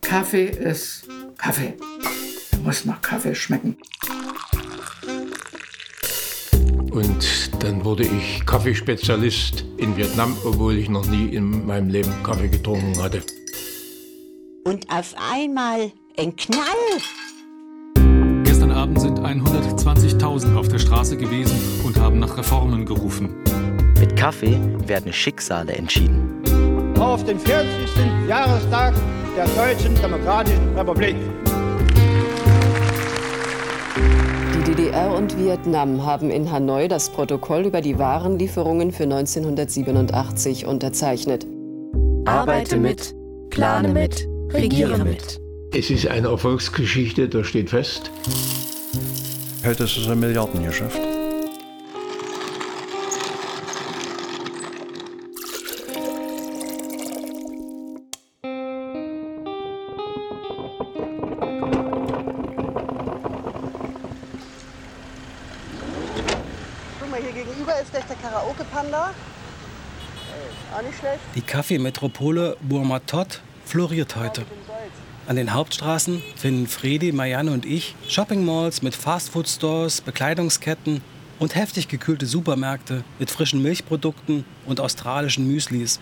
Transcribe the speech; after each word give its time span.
Kaffee 0.00 0.46
ist 0.46 1.08
Kaffee. 1.38 1.74
Er 2.52 2.58
muss 2.58 2.84
nach 2.84 3.02
Kaffee 3.02 3.34
schmecken. 3.34 3.76
Und 6.90 7.50
dann 7.64 7.84
wurde 7.84 8.04
ich 8.04 8.46
Kaffeespezialist 8.46 9.64
in 9.78 9.96
Vietnam, 9.96 10.36
obwohl 10.44 10.76
ich 10.76 10.88
noch 10.88 11.04
nie 11.06 11.34
in 11.34 11.66
meinem 11.66 11.88
Leben 11.88 12.12
Kaffee 12.22 12.48
getrunken 12.48 12.96
hatte. 13.02 13.22
Und 14.64 14.88
auf 14.88 15.14
einmal 15.32 15.90
ein 16.16 16.36
Knall. 16.36 16.62
Gestern 18.44 18.70
Abend 18.70 19.00
sind 19.00 19.18
120.000 19.18 20.54
auf 20.56 20.68
der 20.68 20.78
Straße 20.78 21.16
gewesen 21.16 21.58
und 21.84 21.98
haben 21.98 22.20
nach 22.20 22.38
Reformen 22.38 22.86
gerufen. 22.86 23.34
Mit 23.98 24.14
Kaffee 24.16 24.60
werden 24.86 25.12
Schicksale 25.12 25.72
entschieden. 25.72 26.43
Auf 26.98 27.24
den 27.24 27.38
40. 27.38 27.68
Jahrestag 28.28 28.94
der 29.36 29.46
Deutschen 29.48 29.94
Demokratischen 29.96 30.76
Republik. 30.76 31.16
Die 34.54 34.64
DDR 34.64 35.14
und 35.14 35.36
Vietnam 35.38 36.06
haben 36.06 36.30
in 36.30 36.50
Hanoi 36.50 36.88
das 36.88 37.10
Protokoll 37.10 37.66
über 37.66 37.80
die 37.80 37.98
Warenlieferungen 37.98 38.92
für 38.92 39.04
1987 39.04 40.66
unterzeichnet. 40.66 41.46
Arbeite 42.26 42.76
mit, 42.76 43.14
plane 43.50 43.88
mit, 43.88 44.28
regiere 44.52 45.04
mit. 45.04 45.40
Es 45.72 45.90
ist 45.90 46.06
eine 46.06 46.28
Erfolgsgeschichte, 46.28 47.28
das 47.28 47.48
steht 47.48 47.70
fest. 47.70 48.10
Heute 49.64 49.84
ist 49.84 49.96
es 49.96 50.08
ein 50.08 50.20
Milliardengeschäft. 50.20 51.13
Gegenüber 67.64 67.80
ist 67.80 67.90
gleich 67.90 68.04
der 68.04 68.16
Karaoke-Panda. 68.16 69.10
Äh, 69.10 70.76
Auch 70.76 70.82
nicht 70.82 70.98
schlecht. 70.98 71.20
Die 71.34 71.40
Kaffeemetropole 71.40 72.56
Burmatot 72.60 73.40
floriert 73.64 74.16
heute. 74.16 74.44
An 75.26 75.36
den 75.36 75.54
Hauptstraßen 75.54 76.22
finden 76.36 76.66
Fredi, 76.66 77.12
Marianne 77.12 77.52
und 77.52 77.64
ich 77.64 77.94
Shoppingmalls 78.08 78.82
mit 78.82 78.94
Fastfood-Stores, 78.94 80.02
Bekleidungsketten 80.02 81.00
und 81.38 81.54
heftig 81.54 81.88
gekühlte 81.88 82.26
Supermärkte 82.26 83.04
mit 83.18 83.30
frischen 83.30 83.62
Milchprodukten 83.62 84.44
und 84.66 84.80
australischen 84.80 85.48
Müslis. 85.48 86.00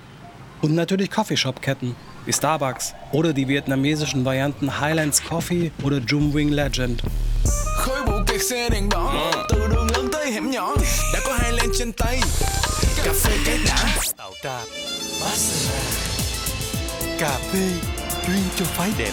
Und 0.60 0.74
natürlich 0.74 1.10
Coffeeshop-Ketten 1.10 1.94
wie 2.24 2.32
Starbucks 2.32 2.94
oder 3.12 3.32
die 3.32 3.48
vietnamesischen 3.48 4.24
Varianten 4.24 4.80
Highlands 4.80 5.22
Coffee 5.22 5.72
oder 5.82 5.98
Jum 5.98 6.34
Wing 6.34 6.50
Legend. 6.50 7.02
Xe 8.42 8.68
đèn 8.68 8.88
đỏ. 8.88 9.32
Từ 9.48 9.68
đường 9.68 9.86
lớn 9.96 10.08
tới 10.12 10.32
hẻm 10.32 10.50
nhỏ 10.50 10.74
Đã 11.14 11.20
có 11.26 11.32
hai 11.32 11.52
len 11.52 11.70
trên 11.78 11.92
tay. 11.92 12.20
Cà 13.04 13.12
phê 13.12 13.38
cái 13.46 13.58
đã 13.66 13.96
Tạo 14.16 14.32
trà 14.42 14.60
Cà 17.18 17.38
phê 17.52 17.68
chuyên 18.26 18.42
cho 18.56 18.64
phái 18.64 18.92
đẹp. 18.98 19.12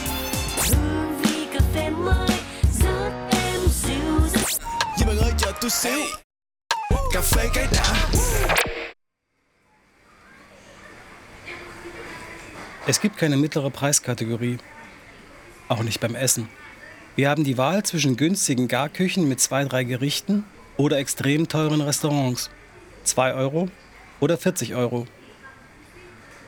Với 4.97 5.07
bạn 5.07 5.17
ơi 5.17 5.31
chờ 5.37 5.51
tôi 5.61 5.69
xíu. 5.69 5.99
Cà 7.13 7.21
phê 7.21 7.49
cái 7.53 7.67
đã 7.73 8.09
Es 12.87 13.01
gibt 13.01 13.17
keine 13.17 13.35
mittlere 13.35 13.69
Preiskategorie. 13.69 14.57
Auch 15.67 15.83
nicht 15.83 16.01
beim 16.01 16.13
Essen. 16.13 16.45
Wir 17.19 17.29
haben 17.29 17.43
die 17.43 17.57
Wahl 17.57 17.83
zwischen 17.83 18.15
günstigen 18.15 18.69
Garküchen 18.69 19.27
mit 19.27 19.41
zwei, 19.41 19.65
drei 19.65 19.83
Gerichten 19.83 20.45
oder 20.77 20.99
extrem 20.99 21.49
teuren 21.49 21.81
Restaurants. 21.81 22.49
2 23.03 23.33
Euro 23.33 23.67
oder 24.21 24.37
40 24.37 24.73
Euro. 24.73 25.05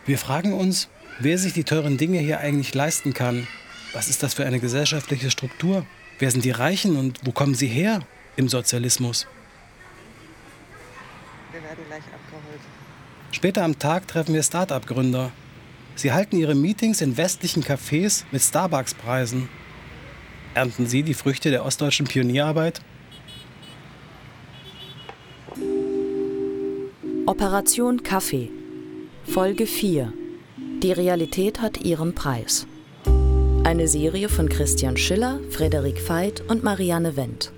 Wir 0.06 0.18
fragen 0.18 0.54
uns, 0.54 0.88
wer 1.20 1.38
sich 1.38 1.52
die 1.52 1.66
teuren 1.66 1.98
Dinge 1.98 2.20
hier 2.20 2.40
eigentlich 2.40 2.74
leisten 2.74 3.14
kann. 3.14 3.50
Was 3.92 4.08
ist 4.08 4.24
das 4.24 4.34
für 4.34 4.46
eine 4.46 4.62
gesellschaftliche 4.62 5.30
Struktur? 5.30 5.86
Wer 6.20 6.32
sind 6.32 6.46
die 6.46 6.52
Reichen 6.52 6.96
und 6.96 7.20
wo 7.26 7.34
kommen 7.34 7.54
sie 7.54 7.68
her 7.68 8.00
im 8.38 8.48
Sozialismus? 8.48 9.28
Wir 11.52 11.62
werden 11.64 11.84
gleich 11.86 11.98
abgeholt. 11.98 12.62
Später 13.34 13.66
am 13.66 13.78
Tag 13.78 14.08
treffen 14.08 14.34
wir 14.34 14.42
Start-up-Gründer. 14.42 15.34
Sie 15.96 16.14
halten 16.14 16.38
ihre 16.38 16.56
Meetings 16.56 17.02
in 17.02 17.18
westlichen 17.18 17.62
Cafés 17.62 18.24
mit 18.32 18.42
Starbucks-Preisen. 18.42 19.50
Ernten 20.54 20.86
Sie 20.86 21.04
die 21.04 21.14
Früchte 21.14 21.50
der 21.50 21.66
ostdeutschen 21.66 22.08
Pionierarbeit? 22.08 22.82
Operation 27.26 28.04
Kaffee. 28.04 28.50
Folge 29.24 29.66
4. 29.66 30.12
Die 30.84 30.92
Realität 30.92 31.62
hat 31.62 31.82
ihren 31.82 32.14
Preis. 32.14 32.68
Eine 33.64 33.88
Serie 33.88 34.28
von 34.28 34.50
Christian 34.50 34.98
Schiller, 34.98 35.40
Frederik 35.52 36.10
Veit 36.10 36.42
und 36.42 36.64
Marianne 36.64 37.16
Wendt. 37.16 37.54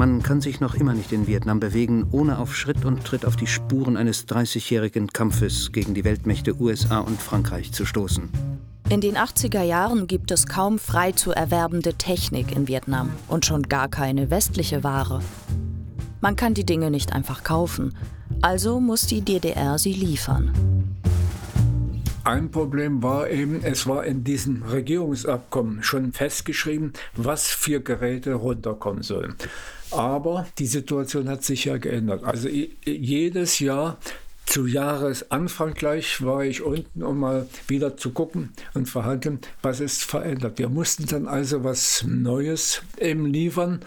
Man 0.00 0.22
kann 0.22 0.40
sich 0.40 0.60
noch 0.60 0.76
immer 0.76 0.94
nicht 0.94 1.12
in 1.12 1.26
Vietnam 1.26 1.60
bewegen, 1.60 2.06
ohne 2.10 2.38
auf 2.38 2.56
Schritt 2.56 2.86
und 2.86 3.04
Tritt 3.04 3.26
auf 3.26 3.36
die 3.36 3.46
Spuren 3.46 3.98
eines 3.98 4.26
30-jährigen 4.26 5.08
Kampfes 5.08 5.72
gegen 5.72 5.92
die 5.92 6.04
Weltmächte 6.04 6.58
USA 6.58 7.00
und 7.00 7.20
Frankreich 7.20 7.72
zu 7.72 7.84
stoßen. 7.84 8.30
In 8.88 9.02
den 9.02 9.18
80er 9.18 9.60
Jahren 9.60 10.06
gibt 10.06 10.30
es 10.30 10.46
kaum 10.46 10.78
frei 10.78 11.12
zu 11.12 11.32
erwerbende 11.32 11.92
Technik 11.92 12.56
in 12.56 12.66
Vietnam 12.66 13.10
und 13.28 13.44
schon 13.44 13.64
gar 13.64 13.88
keine 13.88 14.30
westliche 14.30 14.82
Ware. 14.82 15.20
Man 16.22 16.34
kann 16.34 16.54
die 16.54 16.64
Dinge 16.64 16.90
nicht 16.90 17.12
einfach 17.12 17.44
kaufen, 17.44 17.94
also 18.40 18.80
muss 18.80 19.02
die 19.02 19.20
DDR 19.20 19.78
sie 19.78 19.92
liefern. 19.92 20.50
Ein 22.24 22.50
Problem 22.50 23.02
war 23.02 23.28
eben, 23.28 23.62
es 23.62 23.86
war 23.86 24.04
in 24.04 24.24
diesem 24.24 24.62
Regierungsabkommen 24.62 25.82
schon 25.82 26.14
festgeschrieben, 26.14 26.94
was 27.16 27.48
für 27.48 27.80
Geräte 27.80 28.32
runterkommen 28.32 29.02
sollen. 29.02 29.34
Aber 29.92 30.46
die 30.58 30.66
Situation 30.66 31.28
hat 31.28 31.44
sich 31.44 31.64
ja 31.64 31.76
geändert. 31.76 32.24
Also 32.24 32.48
jedes 32.48 33.58
Jahr 33.58 33.98
zu 34.50 34.66
Jahresanfang 34.66 35.74
gleich 35.74 36.24
war 36.24 36.42
ich 36.42 36.60
unten, 36.60 37.04
um 37.04 37.20
mal 37.20 37.46
wieder 37.68 37.96
zu 37.96 38.10
gucken 38.10 38.52
und 38.74 38.88
verhandeln, 38.88 39.38
was 39.62 39.78
ist 39.78 40.02
verändert. 40.02 40.58
Wir 40.58 40.68
mussten 40.68 41.06
dann 41.06 41.28
also 41.28 41.62
was 41.62 42.04
Neues 42.04 42.82
eben 42.98 43.26
liefern, 43.26 43.80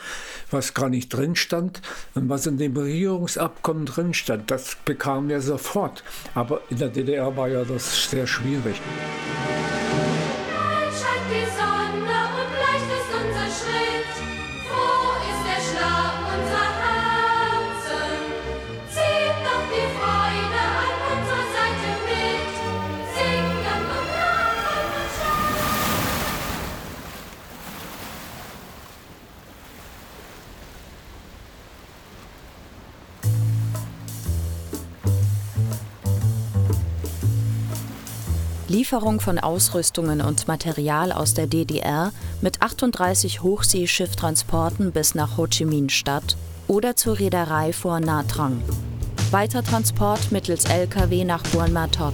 was 0.52 0.74
gar 0.74 0.88
nicht 0.88 1.10
drin 1.10 1.36
stand. 1.36 1.82
Und 2.16 2.30
was 2.30 2.48
in 2.48 2.58
dem 2.58 2.78
Regierungsabkommen 2.78 3.86
drin 3.86 4.14
stand, 4.14 4.50
das 4.52 4.78
bekamen 4.86 5.28
wir 5.28 5.42
sofort. 5.42 6.02
Aber 6.34 6.62
in 6.70 6.78
der 6.78 6.90
DDR 6.90 7.36
war 7.36 7.50
ja 7.50 7.66
das 7.66 8.10
sehr 8.10 8.26
schwierig. 8.26 8.80
Lieferung 38.94 39.22
von 39.22 39.40
Ausrüstungen 39.40 40.22
und 40.22 40.48
Material 40.48 41.12
aus 41.12 41.34
der 41.34 41.48
DDR 41.48 42.12
mit 42.42 42.62
38 42.62 43.42
Hochseeschifftransporten 43.42 44.92
bis 44.92 45.16
nach 45.16 45.36
Ho 45.36 45.48
Chi 45.48 45.66
Minh 45.66 45.90
Stadt 45.90 46.38
oder 46.68 46.96
zur 46.96 47.18
Reederei 47.18 47.74
vor 47.74 48.00
Nha 48.00 48.22
Trang. 48.22 48.62
Weiter 49.32 49.64
Transport 49.64 50.32
mittels 50.32 50.66
Lkw 50.66 51.24
nach 51.24 51.42
Buon 51.42 51.74
Ma 51.74 51.88
Thuot. 51.88 52.14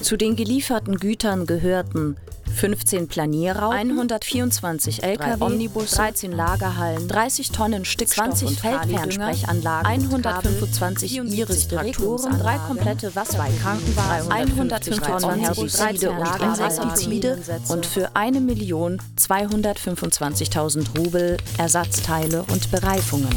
Zu 0.00 0.16
den 0.16 0.36
gelieferten 0.36 0.98
Gütern 0.98 1.44
gehörten 1.46 2.16
15 2.52 3.08
Planierraum, 3.08 3.72
124 3.72 5.02
Lkw, 5.02 5.42
Omnibus, 5.42 5.90
13 5.92 6.32
Lagerhallen, 6.32 7.08
30 7.08 7.50
Tonnen 7.50 7.84
Stickstoff 7.84 8.26
20 8.26 8.48
und 8.48 8.60
Feldfernsprechanlagen, 8.60 9.90
125 9.90 11.16
Iris-Traktoren, 11.16 12.38
drei 12.38 12.58
komplette 12.58 13.16
Wasser, 13.16 13.38
zwei 13.38 13.50
Krankenwagen, 13.60 14.30
105 14.30 15.00
Tonnen 15.00 15.40
Herbizide 15.40 16.10
und 16.10 16.40
Insektizide 16.40 17.38
und 17.68 17.86
für 17.86 18.12
1.225.000 18.12 20.98
Rubel 20.98 21.38
Ersatzteile 21.58 22.44
und 22.44 22.70
Bereifungen. 22.70 23.34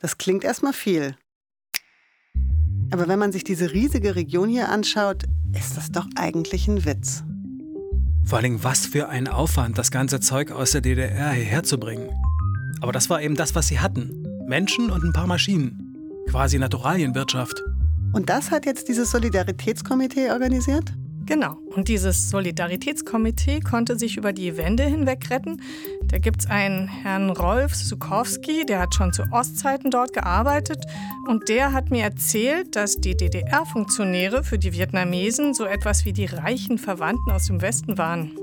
Das 0.00 0.16
klingt 0.16 0.44
erstmal 0.44 0.72
viel. 0.72 1.14
Aber 2.90 3.06
wenn 3.06 3.18
man 3.18 3.32
sich 3.32 3.44
diese 3.44 3.72
riesige 3.72 4.16
Region 4.16 4.48
hier 4.48 4.68
anschaut, 4.68 5.24
ist 5.58 5.76
das 5.76 5.90
doch 5.90 6.06
eigentlich 6.16 6.68
ein 6.68 6.84
Witz. 6.84 7.24
Vor 8.24 8.38
allem, 8.38 8.62
was 8.62 8.86
für 8.86 9.08
ein 9.08 9.28
Aufwand, 9.28 9.78
das 9.78 9.90
ganze 9.90 10.20
Zeug 10.20 10.52
aus 10.52 10.72
der 10.72 10.80
DDR 10.80 11.32
hierher 11.32 11.62
zu 11.62 11.78
bringen. 11.78 12.10
Aber 12.80 12.92
das 12.92 13.10
war 13.10 13.22
eben 13.22 13.34
das, 13.34 13.54
was 13.54 13.68
sie 13.68 13.80
hatten. 13.80 14.26
Menschen 14.46 14.90
und 14.90 15.02
ein 15.02 15.12
paar 15.12 15.26
Maschinen. 15.26 15.96
Quasi 16.28 16.58
Naturalienwirtschaft. 16.58 17.62
Und 18.12 18.28
das 18.28 18.50
hat 18.50 18.66
jetzt 18.66 18.88
dieses 18.88 19.10
Solidaritätskomitee 19.10 20.30
organisiert? 20.30 20.92
Genau. 21.30 21.56
Und 21.76 21.86
dieses 21.86 22.28
Solidaritätskomitee 22.28 23.60
konnte 23.60 23.96
sich 23.96 24.16
über 24.16 24.32
die 24.32 24.56
Wende 24.56 24.82
hinweg 24.82 25.30
retten. 25.30 25.62
Da 26.06 26.18
gibt 26.18 26.40
es 26.40 26.46
einen 26.50 26.88
Herrn 26.88 27.30
Rolf 27.30 27.72
Sukowski, 27.72 28.66
der 28.66 28.80
hat 28.80 28.96
schon 28.96 29.12
zu 29.12 29.22
Ostzeiten 29.30 29.92
dort 29.92 30.12
gearbeitet. 30.12 30.84
Und 31.28 31.48
der 31.48 31.72
hat 31.72 31.92
mir 31.92 32.02
erzählt, 32.02 32.74
dass 32.74 32.96
die 32.96 33.16
DDR-Funktionäre 33.16 34.42
für 34.42 34.58
die 34.58 34.72
Vietnamesen 34.72 35.54
so 35.54 35.66
etwas 35.66 36.04
wie 36.04 36.12
die 36.12 36.24
reichen 36.24 36.78
Verwandten 36.78 37.30
aus 37.30 37.46
dem 37.46 37.62
Westen 37.62 37.96
waren. 37.96 38.36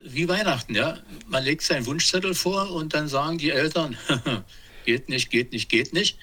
Wie 0.00 0.28
Weihnachten, 0.28 0.74
ja. 0.74 0.98
Man 1.28 1.44
legt 1.44 1.62
seinen 1.62 1.86
Wunschzettel 1.86 2.34
vor 2.34 2.72
und 2.72 2.92
dann 2.92 3.06
sagen 3.06 3.38
die 3.38 3.50
Eltern, 3.50 3.96
geht 4.84 5.08
nicht, 5.08 5.30
geht 5.30 5.52
nicht, 5.52 5.68
geht 5.68 5.92
nicht. 5.92 6.18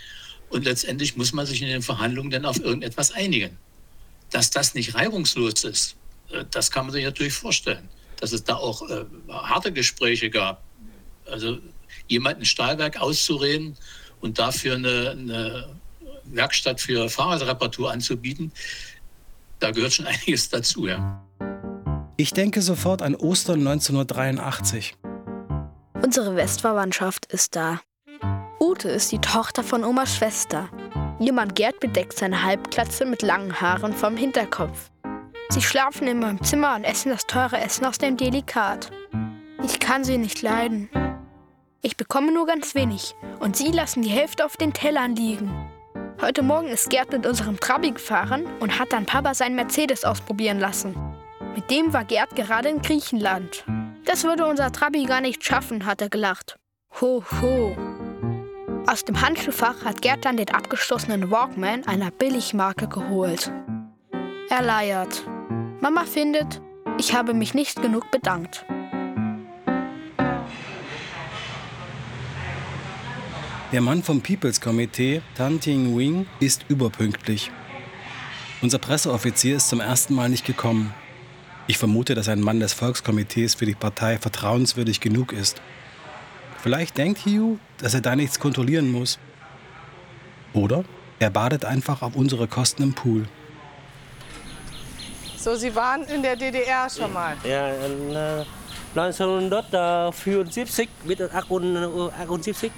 Und 0.49 0.65
letztendlich 0.65 1.17
muss 1.17 1.33
man 1.33 1.45
sich 1.45 1.61
in 1.61 1.67
den 1.67 1.81
Verhandlungen 1.81 2.29
dann 2.29 2.45
auf 2.45 2.59
irgendetwas 2.59 3.11
einigen. 3.11 3.57
Dass 4.31 4.49
das 4.49 4.73
nicht 4.73 4.95
reibungslos 4.95 5.63
ist, 5.63 5.95
äh, 6.31 6.45
das 6.51 6.71
kann 6.71 6.85
man 6.85 6.93
sich 6.93 7.03
natürlich 7.03 7.33
vorstellen. 7.33 7.89
Dass 8.19 8.31
es 8.31 8.43
da 8.43 8.55
auch 8.55 8.89
äh, 8.89 9.05
harte 9.29 9.71
Gespräche 9.71 10.29
gab. 10.29 10.63
Also 11.29 11.59
jemanden 12.07 12.41
ein 12.41 12.45
Stahlwerk 12.45 13.01
auszureden 13.01 13.75
und 14.21 14.39
dafür 14.39 14.75
eine, 14.75 15.11
eine 15.11 15.75
Werkstatt 16.25 16.81
für 16.81 17.09
Fahrradreparatur 17.09 17.91
anzubieten, 17.91 18.51
da 19.59 19.71
gehört 19.71 19.93
schon 19.93 20.05
einiges 20.07 20.49
dazu. 20.49 20.87
Ja. 20.87 21.23
Ich 22.17 22.31
denke 22.31 22.61
sofort 22.61 23.01
an 23.01 23.15
Ostern 23.15 23.59
1983. 23.67 24.95
Unsere 26.01 26.35
Westverwandtschaft 26.35 27.25
ist 27.25 27.55
da. 27.55 27.81
Ute 28.75 28.89
ist 28.89 29.09
die 29.13 29.19
Tochter 29.19 29.63
von 29.63 29.85
Omas 29.85 30.17
Schwester. 30.17 30.67
Ihr 31.21 31.31
Mann 31.31 31.53
Gerd 31.53 31.79
bedeckt 31.79 32.17
seine 32.17 32.43
Halbklatze 32.43 33.05
mit 33.05 33.21
langen 33.21 33.61
Haaren 33.61 33.93
vom 33.93 34.17
Hinterkopf. 34.17 34.91
Sie 35.47 35.61
schlafen 35.61 36.07
in 36.07 36.19
meinem 36.19 36.43
Zimmer 36.43 36.75
und 36.75 36.83
essen 36.83 37.09
das 37.09 37.25
teure 37.25 37.57
Essen 37.57 37.85
aus 37.85 37.99
dem 37.99 38.17
Delikat. 38.17 38.91
Ich 39.63 39.79
kann 39.79 40.03
sie 40.03 40.17
nicht 40.17 40.41
leiden. 40.41 40.89
Ich 41.83 41.95
bekomme 41.95 42.33
nur 42.33 42.45
ganz 42.47 42.75
wenig 42.75 43.15
und 43.39 43.55
sie 43.55 43.71
lassen 43.71 44.01
die 44.01 44.09
Hälfte 44.09 44.43
auf 44.43 44.57
den 44.57 44.73
Tellern 44.73 45.15
liegen. 45.15 45.49
Heute 46.19 46.41
Morgen 46.41 46.67
ist 46.67 46.89
Gerd 46.89 47.13
mit 47.13 47.25
unserem 47.25 47.57
Trabi 47.57 47.91
gefahren 47.91 48.45
und 48.59 48.77
hat 48.77 48.91
dann 48.91 49.05
Papa 49.05 49.35
seinen 49.35 49.55
Mercedes 49.55 50.03
ausprobieren 50.03 50.59
lassen. 50.59 50.97
Mit 51.55 51.71
dem 51.71 51.93
war 51.93 52.03
Gerd 52.03 52.35
gerade 52.35 52.67
in 52.67 52.81
Griechenland. 52.81 53.63
Das 54.03 54.25
würde 54.25 54.45
unser 54.45 54.73
Trabi 54.73 55.05
gar 55.05 55.21
nicht 55.21 55.45
schaffen, 55.45 55.85
hat 55.85 56.01
er 56.01 56.09
gelacht. 56.09 56.57
Ho, 56.99 57.23
ho. 57.41 57.94
Aus 58.87 59.03
dem 59.03 59.19
Handschuhfach 59.19 59.83
hat 59.83 60.03
Gerd 60.03 60.25
dann 60.25 60.37
den 60.37 60.49
abgestoßenen 60.49 61.31
Walkman 61.31 61.87
einer 61.87 62.11
Billigmarke 62.11 62.87
geholt. 62.87 63.51
Er 64.49 64.61
leiert. 64.61 65.25
Mama 65.81 66.05
findet, 66.05 66.61
ich 66.99 67.15
habe 67.15 67.33
mich 67.33 67.55
nicht 67.55 67.81
genug 67.81 68.11
bedankt. 68.11 68.63
Der 73.71 73.81
Mann 73.81 74.03
vom 74.03 74.21
People's 74.21 74.61
Komitee, 74.61 75.23
Tan 75.35 75.59
Ting 75.59 75.97
Wing, 75.97 76.27
ist 76.39 76.65
überpünktlich. 76.69 77.51
Unser 78.61 78.77
Presseoffizier 78.77 79.55
ist 79.55 79.69
zum 79.69 79.79
ersten 79.79 80.13
Mal 80.13 80.29
nicht 80.29 80.45
gekommen. 80.45 80.93
Ich 81.65 81.79
vermute, 81.79 82.13
dass 82.13 82.29
ein 82.29 82.39
Mann 82.39 82.59
des 82.59 82.73
Volkskomitees 82.73 83.55
für 83.55 83.65
die 83.65 83.73
Partei 83.73 84.19
vertrauenswürdig 84.19 85.01
genug 85.01 85.33
ist. 85.33 85.59
Vielleicht 86.65 86.97
denkt 86.97 87.27
Hugh, 87.27 87.59
dass 87.77 87.93
er 87.93 88.01
da 88.01 88.15
nichts 88.15 88.39
kontrollieren 88.39 88.91
muss. 88.91 89.19
Oder 90.51 90.83
er 91.19 91.29
badet 91.29 91.63
einfach 91.63 92.01
auf 92.01 92.15
unsere 92.15 92.47
Kosten 92.47 92.81
im 92.81 92.91
Pool. 92.95 93.27
So, 95.37 95.55
Sie 95.55 95.75
waren 95.75 96.05
in 96.05 96.23
der 96.23 96.35
DDR 96.35 96.89
schon 96.89 97.13
mal. 97.13 97.37
Ja, 97.43 97.69
in 97.69 98.15
äh, 98.15 98.43
1974 98.95 100.89
mit 101.03 101.21
78. 101.21 102.71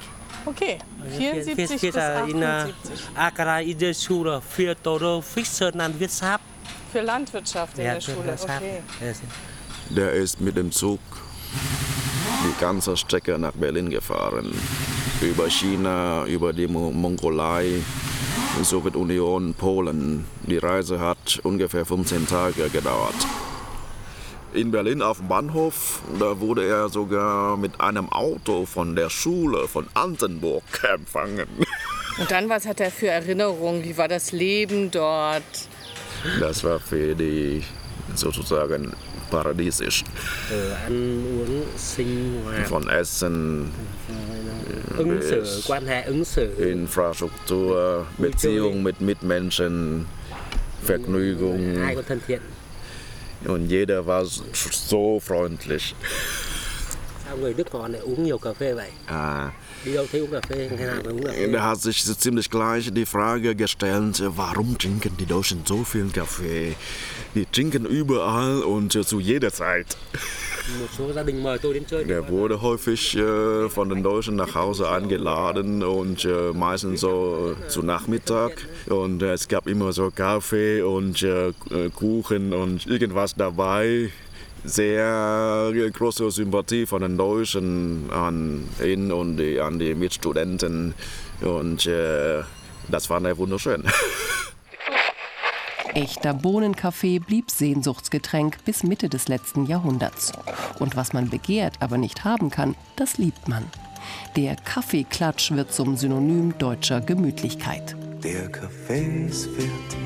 Okay, 0.45 0.79
74 1.17 1.55
bis 1.55 1.83
in 1.83 1.95
78. 1.95 3.07
Ankara 3.15 3.61
in 3.61 3.77
der 3.77 3.93
Schule 3.93 4.41
für 4.41 4.75
Toro. 4.83 5.21
Für 6.91 7.01
Landwirtschaft 7.01 7.77
in 7.77 7.85
der 7.85 8.01
Schule, 8.01 8.37
okay. 8.37 8.81
Der 9.91 10.11
ist 10.11 10.41
mit 10.41 10.57
dem 10.57 10.73
Zug 10.73 10.99
die 12.43 12.59
ganze 12.61 12.95
Strecke 12.97 13.37
nach 13.37 13.53
Berlin 13.53 13.89
gefahren. 13.89 14.53
Über 15.21 15.49
China, 15.49 16.25
über 16.25 16.53
die 16.53 16.67
Mo- 16.67 16.91
Mongolei, 16.91 17.81
Sowjetunion, 18.63 19.53
Polen. 19.53 20.25
Die 20.45 20.57
Reise 20.57 20.99
hat 20.99 21.39
ungefähr 21.43 21.85
15 21.85 22.27
Tage 22.27 22.69
gedauert. 22.69 23.15
In 24.53 24.71
Berlin 24.71 25.01
auf 25.01 25.17
dem 25.17 25.27
Bahnhof, 25.27 26.01
da 26.19 26.39
wurde 26.39 26.65
er 26.67 26.89
sogar 26.89 27.57
mit 27.57 27.79
einem 27.81 28.09
Auto 28.11 28.65
von 28.65 28.95
der 28.95 29.09
Schule 29.09 29.67
von 29.67 29.87
Antenburg 29.93 30.63
empfangen. 30.93 31.47
Und 32.19 32.31
dann, 32.31 32.49
was 32.49 32.65
hat 32.65 32.79
er 32.79 32.89
für 32.89 33.07
Erinnerungen? 33.09 33.83
Wie 33.83 33.97
war 33.97 34.07
das 34.07 34.31
Leben 34.31 34.89
dort? 34.89 35.43
Das 36.39 36.63
war 36.63 36.79
für 36.79 37.13
die 37.13 37.63
sozusagen 38.15 38.93
paradiesisch. 39.29 40.03
Von 42.69 42.89
Essen, 42.89 43.71
ứng 44.97 45.21
xử 45.21 45.41
bis 45.41 45.67
quan 45.67 45.85
hệ 45.87 46.03
ứng 46.03 46.25
xử 46.25 46.55
Infrastruktur, 46.57 48.05
Beziehung 48.17 48.83
mit 48.83 49.01
Mitmenschen, 49.01 50.05
Vergnügung. 50.83 51.77
Und 53.45 53.69
jeder 53.69 54.05
war 54.05 54.25
so 54.25 55.19
freundlich. 55.19 55.95
Sao 57.27 57.37
người 57.37 57.53
Đức 57.53 57.71
họ 57.71 57.87
lại 57.87 58.01
uống 58.01 58.23
nhiều 58.23 58.39
phê 58.59 58.73
vậy 58.73 58.89
Ah, 59.05 59.51
đi 59.85 59.93
đâu 59.93 60.05
thấy 60.11 60.21
uống 60.21 60.31
cà 60.31 60.41
phê 60.49 60.69
ngày 60.77 60.87
nào 60.87 60.95
cũng 61.03 61.11
uống 61.17 61.23
cà 61.23 61.31
phê 61.31 61.47
Da 61.53 61.61
hat 61.61 61.77
sich 61.77 61.95
ziemlich 62.19 62.49
gleich 62.51 62.93
die 62.93 63.05
Frage 63.05 63.53
gestellt, 63.53 64.21
warum 64.37 64.75
trinken 64.79 65.11
die 65.19 65.25
Deutschen 65.25 65.59
so 65.65 65.83
viel 65.83 66.09
Kaffee? 66.13 66.73
Die 67.35 67.45
trinken 67.51 67.85
überall 67.85 68.61
und 68.63 69.05
zu 69.05 69.19
jeder 69.19 69.51
Zeit. 69.51 69.97
Der 72.07 72.29
wurde 72.29 72.61
häufig 72.61 73.15
äh, 73.17 73.69
von 73.69 73.89
den 73.89 74.03
Deutschen 74.03 74.35
nach 74.35 74.53
Hause 74.55 74.89
eingeladen 74.89 75.83
und 75.83 76.25
äh, 76.25 76.51
meistens 76.53 77.01
so 77.01 77.55
äh, 77.63 77.67
zu 77.69 77.81
Nachmittag. 77.83 78.51
Und 78.89 79.23
äh, 79.23 79.33
es 79.33 79.47
gab 79.47 79.67
immer 79.67 79.93
so 79.93 80.11
Kaffee 80.11 80.81
und 80.81 81.23
äh, 81.23 81.53
Kuchen 81.95 82.53
und 82.53 82.85
irgendwas 82.85 83.35
dabei. 83.35 84.09
Sehr 84.67 85.71
große 85.93 86.29
Sympathie 86.29 86.85
von 86.85 87.01
den 87.01 87.17
Deutschen 87.17 88.09
an 88.11 88.67
ihn 88.83 89.11
und 89.11 89.37
die, 89.37 89.59
an 89.59 89.79
die 89.79 89.95
Mitstudenten. 89.95 90.93
Und 91.41 91.85
äh, 91.87 92.43
das 92.89 93.09
war 93.09 93.21
ja 93.21 93.37
wunderschön. 93.37 93.83
Echter 95.93 96.33
Bohnenkaffee 96.33 97.19
blieb 97.19 97.49
Sehnsuchtsgetränk 97.49 98.63
bis 98.65 98.83
Mitte 98.83 99.09
des 99.09 99.29
letzten 99.29 99.65
Jahrhunderts. 99.65 100.33
Und 100.79 100.95
was 100.95 101.13
man 101.13 101.29
begehrt, 101.29 101.75
aber 101.79 101.97
nicht 101.97 102.23
haben 102.23 102.51
kann, 102.51 102.75
das 102.97 103.17
liebt 103.17 103.47
man. 103.47 103.63
Der 104.35 104.55
Kaffeeklatsch 104.57 105.51
wird 105.51 105.73
zum 105.73 105.97
Synonym 105.97 106.57
deutscher 106.57 107.01
Gemütlichkeit. 107.01 107.95
Der 108.23 108.49
Kaffee 108.51 109.27
ist 109.27 109.45
fertig, 109.45 109.97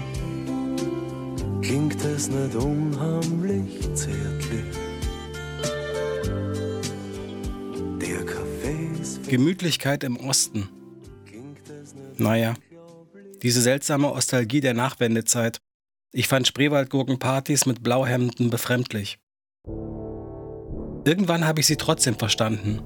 klingt 1.61 2.03
es 2.03 2.29
nicht 2.29 2.55
unheimlich 2.55 3.81
zärtlich. 3.93 4.65
Der 8.01 8.25
Kaffee 8.25 9.01
ist 9.01 9.29
Gemütlichkeit 9.29 10.03
im 10.03 10.17
Osten. 10.17 10.69
Naja, 12.17 12.55
diese 13.41 13.61
seltsame 13.61 14.07
Nostalgie 14.07 14.61
der 14.61 14.73
Nachwendezeit. 14.73 15.59
Ich 16.13 16.27
fand 16.27 16.47
Spreewaldgurkenpartys 16.47 17.65
mit 17.65 17.83
Blauhemden 17.83 18.49
befremdlich. 18.49 19.19
Irgendwann 21.05 21.45
habe 21.47 21.61
ich 21.61 21.67
sie 21.67 21.77
trotzdem 21.77 22.15
verstanden. 22.15 22.81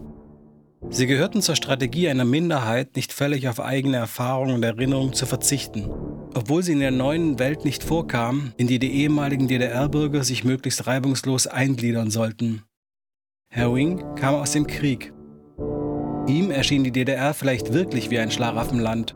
Sie 0.89 1.07
gehörten 1.07 1.41
zur 1.41 1.55
Strategie 1.55 2.07
einer 2.07 2.25
Minderheit, 2.25 2.95
nicht 2.95 3.11
völlig 3.11 3.49
auf 3.49 3.59
eigene 3.59 3.97
Erfahrungen 3.97 4.55
und 4.55 4.63
Erinnerungen 4.63 5.13
zu 5.13 5.25
verzichten. 5.25 5.89
Obwohl 6.35 6.63
sie 6.63 6.73
in 6.73 6.81
der 6.81 6.91
neuen 6.91 7.39
Welt 7.39 7.63
nicht 7.63 7.81
vorkamen, 7.81 8.53
in 8.57 8.67
die 8.67 8.77
die 8.77 8.91
ehemaligen 8.91 9.47
DDR-Bürger 9.47 10.25
sich 10.25 10.43
möglichst 10.43 10.85
reibungslos 10.85 11.47
eingliedern 11.47 12.11
sollten. 12.11 12.63
Herr 13.49 13.73
Wing 13.73 14.03
kam 14.15 14.35
aus 14.35 14.51
dem 14.51 14.67
Krieg. 14.67 15.13
Ihm 16.27 16.51
erschien 16.51 16.83
die 16.83 16.91
DDR 16.91 17.33
vielleicht 17.33 17.71
wirklich 17.71 18.09
wie 18.09 18.19
ein 18.19 18.31
Schlaraffenland. 18.31 19.15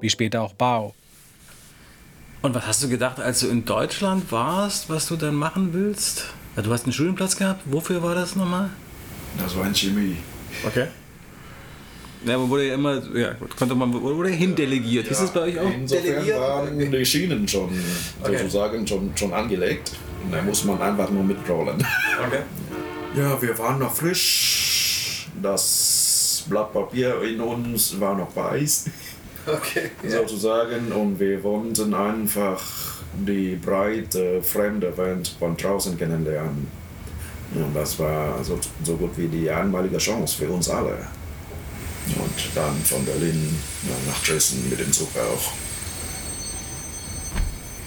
Wie 0.00 0.08
später 0.08 0.40
auch 0.40 0.54
Bao. 0.54 0.94
Und 2.40 2.54
was 2.54 2.66
hast 2.66 2.82
du 2.82 2.88
gedacht, 2.88 3.20
als 3.20 3.40
du 3.40 3.48
in 3.48 3.66
Deutschland 3.66 4.32
warst, 4.32 4.88
was 4.88 5.06
du 5.08 5.16
dann 5.16 5.34
machen 5.34 5.74
willst? 5.74 6.32
Du 6.56 6.72
hast 6.72 6.84
einen 6.84 6.94
Studienplatz 6.94 7.36
gehabt. 7.36 7.60
Wofür 7.66 8.02
war 8.02 8.14
das 8.14 8.36
nochmal? 8.36 8.70
Das 9.36 9.54
war 9.54 9.66
in 9.66 9.74
Chemie. 9.74 10.16
Okay. 10.66 10.86
Ja, 12.26 12.38
man 12.38 12.48
wurde 12.48 12.68
ja 12.68 12.74
immer, 12.74 13.02
ja, 13.14 13.32
gut, 13.34 13.54
konnte 13.56 13.74
man, 13.74 13.92
wurde 13.92 14.30
hindelegiert. 14.30 15.06
Ja, 15.06 15.12
Ist 15.12 15.22
das 15.22 15.32
bei 15.32 15.40
euch 15.42 15.58
auch 15.58 15.70
Insofern 15.70 16.04
delegiert? 16.04 16.40
waren 16.40 16.90
die 16.92 17.04
Schienen 17.04 17.46
schon 17.46 17.68
Okay. 18.22 18.38
sozusagen 18.38 18.86
schon, 18.86 19.10
schon 19.16 19.32
angelegt. 19.32 19.92
Und 20.24 20.32
da 20.32 20.40
muss 20.42 20.64
man 20.64 20.80
einfach 20.80 21.10
nur 21.10 21.22
mitrollen. 21.22 21.84
Okay. 22.26 22.40
Ja, 23.16 23.40
wir 23.40 23.58
waren 23.58 23.78
noch 23.78 23.94
frisch. 23.94 25.28
Das 25.42 26.44
Blatt 26.48 26.72
Papier 26.72 27.20
in 27.22 27.40
uns 27.40 28.00
war 28.00 28.16
noch 28.16 28.34
weiß. 28.34 28.86
Okay. 29.46 29.90
Sozusagen. 30.08 30.90
Und 30.92 31.20
wir 31.20 31.42
wollten 31.44 31.92
einfach 31.94 32.62
die 33.14 33.56
breite, 33.56 34.42
fremde 34.42 34.96
Welt 34.96 35.30
von 35.38 35.56
draußen 35.56 35.98
kennenlernen. 35.98 36.66
Und 37.54 37.74
das 37.76 37.98
war 37.98 38.42
so, 38.42 38.58
so 38.82 38.96
gut 38.96 39.10
wie 39.16 39.28
die 39.28 39.50
einmalige 39.50 39.98
Chance 39.98 40.38
für 40.38 40.48
uns 40.48 40.68
alle. 40.70 40.96
Und 42.06 42.50
dann 42.54 42.76
von 42.84 43.04
Berlin 43.04 43.56
ja, 43.88 43.94
nach 44.06 44.22
Dresden 44.24 44.68
mit 44.68 44.78
dem 44.78 44.92
Zug 44.92 45.08
auch. 45.16 45.52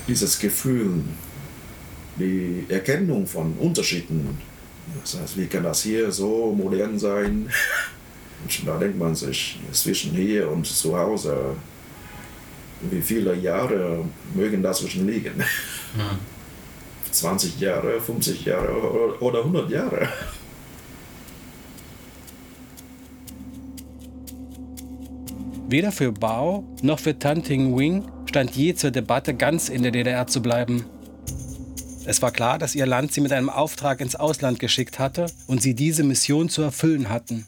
Dieses 0.07 0.39
Gefühl, 0.39 1.03
die 2.17 2.65
Erkennung 2.69 3.27
von 3.27 3.53
Unterschieden. 3.59 4.37
Das 5.01 5.19
heißt, 5.19 5.37
wie 5.37 5.47
kann 5.47 5.63
das 5.63 5.83
hier 5.83 6.11
so 6.11 6.53
modern 6.55 6.97
sein? 6.97 7.49
Und 8.43 8.67
da 8.67 8.77
denkt 8.77 8.97
man 8.97 9.15
sich, 9.15 9.59
zwischen 9.71 10.11
hier 10.13 10.49
und 10.49 10.65
zu 10.65 10.95
Hause, 10.95 11.55
wie 12.91 13.01
viele 13.01 13.33
Jahre 13.35 14.05
mögen 14.35 14.61
dazwischen 14.61 15.07
liegen? 15.07 15.43
20 17.11 17.59
Jahre, 17.59 17.99
50 17.99 18.45
Jahre 18.45 18.71
oder- 18.71 19.21
oder 19.21 19.39
100 19.39 19.69
Jahre? 19.71 20.07
Weder 25.69 25.91
für 25.91 26.13
Bao 26.13 26.63
noch 26.81 26.99
für 26.99 27.19
Tan 27.19 27.43
Ting 27.43 27.77
Wing 27.77 28.05
stand 28.25 28.55
je 28.55 28.73
zur 28.73 28.91
Debatte, 28.91 29.33
ganz 29.33 29.67
in 29.67 29.83
der 29.83 29.91
DDR 29.91 30.25
zu 30.25 30.41
bleiben. 30.41 30.85
Es 32.05 32.21
war 32.21 32.31
klar, 32.31 32.57
dass 32.57 32.73
ihr 32.73 32.85
Land 32.85 33.11
sie 33.11 33.19
mit 33.19 33.33
einem 33.33 33.49
Auftrag 33.49 33.99
ins 33.99 34.15
Ausland 34.15 34.59
geschickt 34.59 34.97
hatte 34.97 35.25
und 35.45 35.61
sie 35.61 35.73
diese 35.75 36.03
Mission 36.03 36.47
zu 36.47 36.61
erfüllen 36.61 37.09
hatten. 37.09 37.45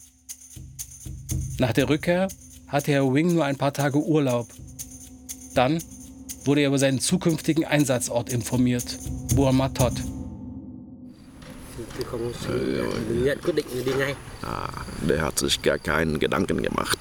Nach 1.59 1.71
der 1.71 1.87
Rückkehr 1.87 2.27
hatte 2.67 2.91
Herr 2.91 3.13
Wing 3.13 3.33
nur 3.33 3.45
ein 3.45 3.55
paar 3.55 3.71
Tage 3.71 4.03
Urlaub. 4.03 4.49
Dann 5.55 5.81
wurde 6.43 6.61
er 6.61 6.67
über 6.67 6.77
seinen 6.77 6.99
zukünftigen 6.99 7.63
Einsatzort 7.63 8.29
informiert, 8.29 8.99
đi 13.83 13.93
ngay. 13.97 14.15
Ah, 14.43 14.69
der 15.01 15.21
hat 15.21 15.39
sich 15.39 15.61
gar 15.61 15.77
keinen 15.77 16.19
Gedanken 16.19 16.61
gemacht. 16.61 16.98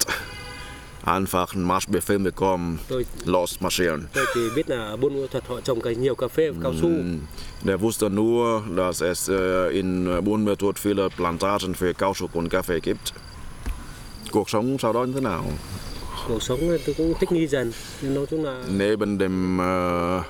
Einfach 1.08 1.54
einen 1.54 1.64
Marschbefehl 1.64 2.18
bekommen, 2.18 2.78
Tôi, 2.88 3.06
los 3.24 3.60
marschieren. 3.60 4.06
tôi 4.14 4.24
chỉ 4.34 4.40
biết 4.56 4.68
là 4.70 4.96
Buôn 4.96 5.20
Ma 5.20 5.26
Thuật 5.30 5.44
họ 5.48 5.60
trồng 5.60 5.78
nhiều 6.00 6.14
cà 6.14 6.28
phê 6.28 6.50
và 6.50 6.62
cao 6.62 6.72
su. 6.80 6.88
Mm, 6.88 7.18
Der 7.64 7.80
wusste 7.80 8.08
nur, 8.08 8.62
dass 8.76 9.02
es 9.02 9.28
äh, 9.30 9.70
in 9.72 10.24
Buôn 10.24 10.44
Ma 10.44 10.54
Thuột 10.58 10.76
viele 10.78 11.08
Plantagen 11.16 11.74
für 11.74 11.92
Kautschuk 11.92 12.34
und 12.36 12.48
Kaffee 12.50 12.80
gibt. 12.80 13.12
Cuộc 14.32 14.50
sống 14.50 14.78
sau 14.78 14.92
đó 14.92 15.04
như 15.04 15.12
thế 15.14 15.20
nào? 15.20 15.44
Cuộc 16.28 16.42
sống 16.42 16.58
thì 16.60 16.78
tôi 16.86 16.94
cũng 16.98 17.14
thích 17.20 17.32
nghi 17.32 17.46
dần. 17.46 17.72
Nhưng 18.02 18.14
nói 18.14 18.26
chung 18.30 18.44
là 18.44 18.62
Neben 18.78 19.18
dem 19.18 19.58
äh, 19.60 20.22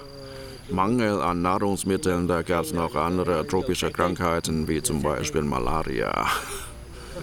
Mangel 0.70 1.20
an 1.20 1.42
Nahrungsmitteln, 1.42 2.26
da 2.28 2.42
gab 2.42 2.64
es 2.64 2.74
noch 2.74 2.94
andere 2.94 3.44
tropische 3.48 3.90
Krankheiten, 3.92 4.66
wie 4.68 4.80
zum 4.82 5.02
Beispiel 5.02 5.42
Malaria. 5.42 6.12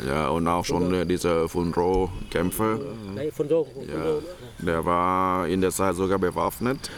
Ja, 0.07 0.29
und 0.29 0.47
auch 0.47 0.65
schon 0.65 0.93
äh, 0.93 1.05
diese 1.05 1.47
phân 1.49 1.73
Ja, 3.87 4.65
der 4.65 4.85
war 4.85 5.47
in 5.47 5.61
der 5.61 5.71
Zeit 5.71 5.95
sogar 5.95 6.19
bewaffnet. 6.19 6.89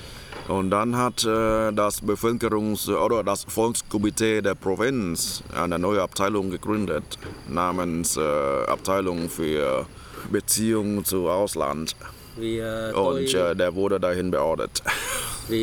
Und 0.47 0.71
dann 0.71 0.95
hat 0.95 1.23
äh, 1.25 1.71
das 1.73 2.01
Bevölkerungs- 2.01 2.89
oder 2.89 3.23
das 3.23 3.43
Volkskomitee 3.43 4.41
der 4.41 4.55
Provinz 4.55 5.43
eine 5.53 5.77
neue 5.77 6.01
Abteilung 6.01 6.49
gegründet, 6.49 7.17
namens 7.49 8.15
äh, 8.15 8.21
Abteilung 8.21 9.29
für 9.29 9.85
Beziehungen 10.31 11.03
zu 11.03 11.27
Ausland. 11.29 11.95
Tôi, 12.37 12.61
Und 12.93 13.33
äh, 13.33 13.55
der 13.55 13.73
wurde 13.75 13.99
dahin 13.99 14.31
beordert. 14.31 14.81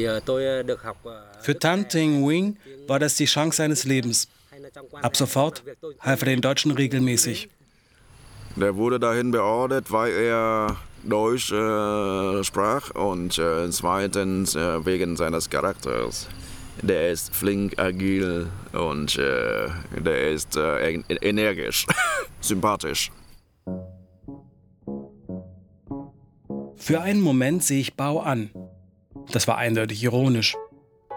ờ, 0.07 0.21
Für 1.41 1.59
Tan 1.59 1.88
Ting 1.88 2.26
Wing 2.26 2.57
war 2.87 2.99
das 2.99 3.17
die 3.17 3.26
Chance 3.26 3.59
seines 3.59 3.85
Lebens. 3.85 4.29
Ab 5.03 5.17
sofort 5.17 5.63
half 6.01 6.23
er 6.23 6.27
den 6.27 6.41
Deutschen 6.41 6.71
regelmäßig. 6.73 7.49
Der 8.57 8.77
wurde 8.77 9.01
dahin 9.01 9.31
beordert, 9.33 9.91
weil 9.91 10.13
er 10.13 10.77
Deutsch 11.03 11.51
äh, 11.53 12.45
sprach 12.45 12.91
und 12.95 13.37
äh, 13.39 13.69
zweitens 13.71 14.55
äh, 14.55 14.85
wegen 14.87 15.17
seines 15.17 15.51
Charakters. 15.51 16.29
Der 16.83 17.11
ist 17.11 17.35
flink, 17.35 17.79
agil 17.79 18.49
und 18.73 19.17
äh, 19.19 19.69
der 19.99 20.31
ist 20.31 20.57
äh, 20.57 20.93
en- 20.95 21.05
energisch, 21.09 21.87
sympathisch. 22.41 23.11
Für 26.77 27.01
einen 27.01 27.21
Moment 27.21 27.65
sehe 27.65 27.81
ich 27.81 27.95
Bao 27.97 28.21
an. 28.21 28.51
Das 29.33 29.49
war 29.49 29.57
eindeutig 29.57 30.03
ironisch. 30.03 30.55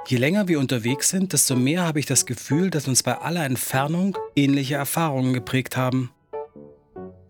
Je 0.10 0.16
länger 0.16 0.48
wir 0.48 0.62
unterwegs 0.62 1.10
sind, 1.10 1.34
desto 1.34 1.58
mehr 1.58 1.84
habe 1.84 2.00
ich 2.00 2.06
das 2.06 2.26
Gefühl, 2.26 2.70
dass 2.70 2.88
uns 2.88 3.04
bei 3.04 3.18
aller 3.18 3.44
Entfernung 3.44 4.18
ähnliche 4.38 4.76
Erfahrungen 4.76 5.34
geprägt 5.34 5.76
haben. 5.76 6.12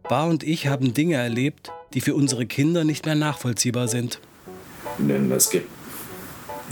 Bao 0.08 0.30
und 0.30 0.44
ich 0.44 0.68
haben 0.68 0.94
Dinge 0.94 1.16
erlebt, 1.16 1.72
die 1.96 2.02
für 2.02 2.14
unsere 2.14 2.46
Kinder 2.46 2.84
nicht 2.84 3.08
mehr 3.08 3.16
nachvollziehbar 3.16 3.88
sind. 3.88 4.22
Denn 5.00 5.32
es 5.32 5.50
gibt 5.50 5.68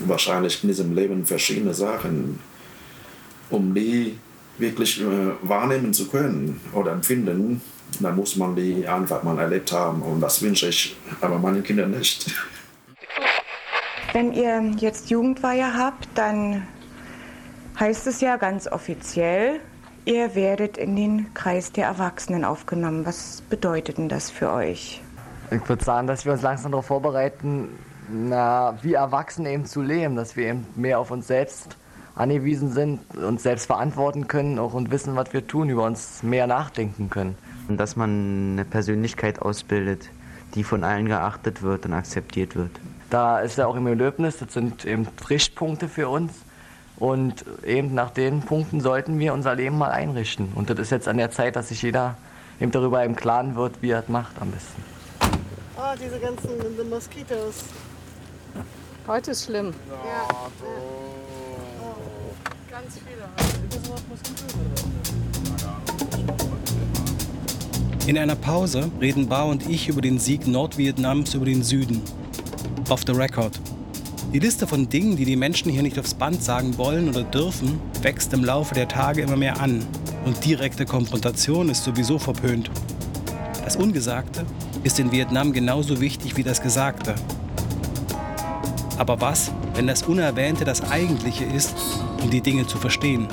wahrscheinlich 0.06 0.64
in 0.64 0.70
diesem 0.70 0.94
Leben 0.94 1.26
verschiedene 1.26 1.74
Sachen, 1.74 2.40
um 3.50 3.74
die 3.74 4.20
wirklich 4.60 5.02
äh, 5.02 5.06
wahrnehmen 5.42 5.92
zu 5.92 6.08
können 6.08 6.62
oder 6.74 6.92
empfinden, 6.92 7.62
dann 8.00 8.16
muss 8.16 8.36
man 8.36 8.56
die 8.56 8.88
einfach 8.88 9.24
mal 9.24 9.40
erlebt 9.40 9.72
haben. 9.72 10.04
Und 10.04 10.22
das 10.22 10.40
wünsche 10.44 10.68
ich 10.68 10.96
aber 11.20 11.40
meinen 11.40 11.64
Kindern 11.64 11.98
nicht. 11.98 12.28
Wenn 14.16 14.32
ihr 14.32 14.62
jetzt 14.78 15.10
Jugendweihe 15.10 15.78
habt, 15.78 16.08
dann 16.16 16.66
heißt 17.78 18.08
es 18.08 18.22
ja 18.22 18.38
ganz 18.38 18.66
offiziell, 18.66 19.60
ihr 20.06 20.36
werdet 20.36 20.78
in 20.78 20.96
den 20.96 21.34
Kreis 21.34 21.74
der 21.74 21.88
Erwachsenen 21.88 22.46
aufgenommen. 22.46 23.06
Was 23.06 23.42
bedeutet 23.50 23.98
denn 23.98 24.08
das 24.08 24.32
für 24.32 24.54
euch? 24.54 25.02
Ich 25.52 25.68
würde 25.68 25.84
sagen, 25.84 26.08
dass 26.08 26.24
wir 26.24 26.32
uns 26.32 26.44
langsam 26.44 26.72
darauf 26.72 26.86
vorbereiten, 26.86 27.68
na, 28.10 28.78
wie 28.82 28.94
Erwachsene 28.94 29.52
eben 29.52 29.66
zu 29.66 29.82
leben, 29.82 30.16
dass 30.16 30.38
wir 30.38 30.48
eben 30.48 30.66
mehr 30.78 31.00
auf 31.00 31.12
uns 31.12 31.28
selbst 31.28 31.76
angewiesen 32.16 32.72
sind, 32.72 33.02
uns 33.18 33.44
selbst 33.44 33.66
verantworten 33.66 34.30
können 34.30 34.60
auch 34.60 34.74
und 34.74 34.92
wissen, 34.92 35.18
was 35.18 35.34
wir 35.34 35.46
tun, 35.46 35.68
über 35.68 35.84
uns 35.84 36.24
mehr 36.24 36.48
nachdenken 36.48 37.10
können. 37.10 37.38
Und 37.68 37.76
dass 37.82 37.98
man 37.98 38.54
eine 38.54 38.64
Persönlichkeit 38.64 39.42
ausbildet, 39.42 40.10
die 40.54 40.64
von 40.64 40.86
allen 40.86 41.08
geachtet 41.08 41.64
wird 41.64 41.86
und 41.86 41.92
akzeptiert 41.92 42.56
wird. 42.56 42.72
Da 43.10 43.40
ist 43.40 43.58
ja 43.58 43.68
auch 43.68 43.76
im 43.76 43.88
Erlöbnis, 43.88 44.38
das 44.38 44.54
sind 44.54 44.86
eben 44.86 45.08
Richtpunkte 45.30 45.88
für 45.88 46.10
uns. 46.10 46.34
Und 46.98 47.44
eben 47.66 47.94
nach 47.94 48.12
den 48.12 48.42
Punkten 48.42 48.80
sollten 48.80 49.20
wir 49.20 49.34
unser 49.34 49.54
Leben 49.56 49.78
mal 49.78 49.92
einrichten. 49.92 50.54
Und 50.56 50.70
das 50.70 50.80
ist 50.80 50.92
jetzt 50.92 51.08
an 51.08 51.18
der 51.18 51.30
Zeit, 51.30 51.56
dass 51.56 51.70
sich 51.70 51.82
jeder 51.82 52.18
eben 52.60 52.72
darüber 52.72 53.04
im 53.04 53.16
Klaren 53.16 53.56
wird, 53.56 53.82
wie 53.82 53.90
er 53.90 54.00
es 54.00 54.08
macht 54.08 54.42
am 54.42 54.52
besten. 54.52 54.84
Oh, 55.78 55.94
diese 56.02 56.20
ganzen 56.20 56.50
Moskitos. 56.90 57.66
Heute 59.08 59.32
ist 59.32 59.46
schlimm. 59.46 59.74
Ja. 59.90 60.28
Ganz 62.72 63.00
viele. 63.00 63.26
In 68.08 68.18
einer 68.18 68.36
Pause 68.36 68.90
reden 69.02 69.28
Bao 69.28 69.50
und 69.50 69.70
ich 69.70 69.90
über 69.90 70.02
den 70.02 70.20
Sieg 70.20 70.48
Nordvietnams 70.48 71.34
über 71.34 71.46
den 71.46 71.64
Süden. 71.64 72.02
Off 72.88 73.02
the 73.08 73.14
record. 73.14 73.60
Die 74.32 74.38
Liste 74.38 74.68
von 74.68 74.88
Dingen, 74.88 75.16
die 75.18 75.26
die 75.26 75.36
Menschen 75.36 75.72
hier 75.72 75.82
nicht 75.82 75.98
aufs 75.98 76.14
Band 76.14 76.44
sagen 76.44 76.78
wollen 76.78 77.10
oder 77.10 77.24
dürfen, 77.24 77.80
wächst 78.04 78.32
im 78.34 78.44
Laufe 78.44 78.76
der 78.76 78.88
Tage 78.88 79.24
immer 79.24 79.38
mehr 79.38 79.60
an. 79.60 79.84
Und 80.24 80.46
direkte 80.46 80.86
Konfrontation 80.86 81.70
ist 81.70 81.84
sowieso 81.84 82.20
verpönt. 82.20 82.70
Das 83.64 83.76
Ungesagte 83.76 84.46
ist 84.84 85.00
in 85.00 85.12
Vietnam 85.12 85.52
genauso 85.52 86.00
wichtig 86.00 86.38
wie 86.38 86.44
das 86.44 86.62
Gesagte. 86.62 87.16
Aber 89.00 89.20
was, 89.20 89.52
wenn 89.74 89.88
das 89.88 90.04
Unerwähnte 90.04 90.64
das 90.64 90.88
Eigentliche 90.92 91.46
ist, 91.46 91.74
um 92.22 92.30
die 92.30 92.42
Dinge 92.42 92.68
zu 92.68 92.78
verstehen? 92.78 93.28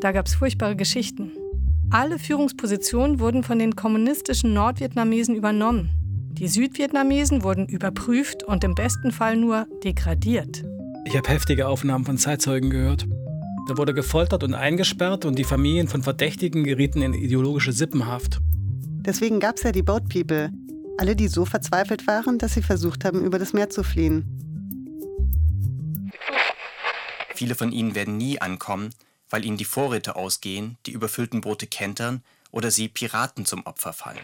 Da 0.00 0.12
gab 0.12 0.26
es 0.26 0.34
furchtbare 0.34 0.74
Geschichten. 0.74 1.32
Alle 1.92 2.18
Führungspositionen 2.18 3.20
wurden 3.20 3.42
von 3.42 3.58
den 3.58 3.76
kommunistischen 3.76 4.54
Nordvietnamesen 4.54 5.34
übernommen. 5.34 5.90
Die 6.32 6.48
Südvietnamesen 6.48 7.42
wurden 7.42 7.66
überprüft 7.66 8.42
und 8.44 8.64
im 8.64 8.74
besten 8.74 9.12
Fall 9.12 9.36
nur 9.36 9.66
degradiert. 9.84 10.64
Ich 11.04 11.14
habe 11.14 11.28
heftige 11.28 11.68
Aufnahmen 11.68 12.06
von 12.06 12.16
Zeitzeugen 12.16 12.70
gehört. 12.70 13.06
Da 13.68 13.76
wurde 13.76 13.92
gefoltert 13.92 14.42
und 14.42 14.54
eingesperrt 14.54 15.26
und 15.26 15.38
die 15.38 15.44
Familien 15.44 15.86
von 15.86 16.02
Verdächtigen 16.02 16.64
gerieten 16.64 17.02
in 17.02 17.12
ideologische 17.12 17.72
Sippenhaft. 17.72 18.40
Deswegen 19.04 19.38
gab 19.38 19.58
es 19.58 19.62
ja 19.62 19.72
die 19.72 19.82
Boat 19.82 20.08
People. 20.08 20.50
Alle, 20.96 21.14
die 21.14 21.28
so 21.28 21.44
verzweifelt 21.44 22.06
waren, 22.06 22.38
dass 22.38 22.54
sie 22.54 22.62
versucht 22.62 23.04
haben, 23.04 23.22
über 23.22 23.38
das 23.38 23.52
Meer 23.52 23.68
zu 23.68 23.82
fliehen. 23.82 24.24
Viele 27.34 27.54
von 27.54 27.70
ihnen 27.70 27.94
werden 27.94 28.16
nie 28.16 28.40
ankommen, 28.40 28.90
weil 29.32 29.44
ihnen 29.44 29.56
die 29.56 29.64
Vorräte 29.64 30.14
ausgehen, 30.14 30.76
die 30.86 30.92
überfüllten 30.92 31.40
Boote 31.40 31.66
kentern 31.66 32.22
oder 32.52 32.70
sie 32.70 32.88
Piraten 32.88 33.46
zum 33.46 33.66
Opfer 33.66 33.92
fallen. 33.92 34.20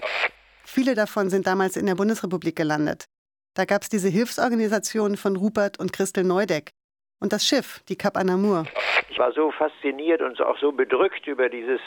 Viele 0.64 0.94
davon 0.94 1.30
sind 1.30 1.46
damals 1.46 1.76
in 1.76 1.86
der 1.86 1.94
Bundesrepublik 1.94 2.54
gelandet. 2.54 3.06
Da 3.54 3.64
gab 3.64 3.82
es 3.82 3.88
diese 3.88 4.08
Hilfsorganisation 4.08 5.16
von 5.16 5.34
Rupert 5.34 5.80
und 5.80 5.92
Christel 5.92 6.24
Neudeck. 6.24 6.70
Und 7.20 7.32
das 7.32 7.44
Schiff, 7.44 7.82
die 7.88 7.96
Cap 7.96 8.16
Anamur. 8.16 8.66
Ich 9.10 9.18
war 9.18 9.32
so 9.32 9.50
fasziniert 9.50 10.22
und 10.22 10.40
auch 10.40 10.58
so 10.60 10.70
bedrückt 10.70 11.26
über 11.26 11.48
dieses 11.48 11.80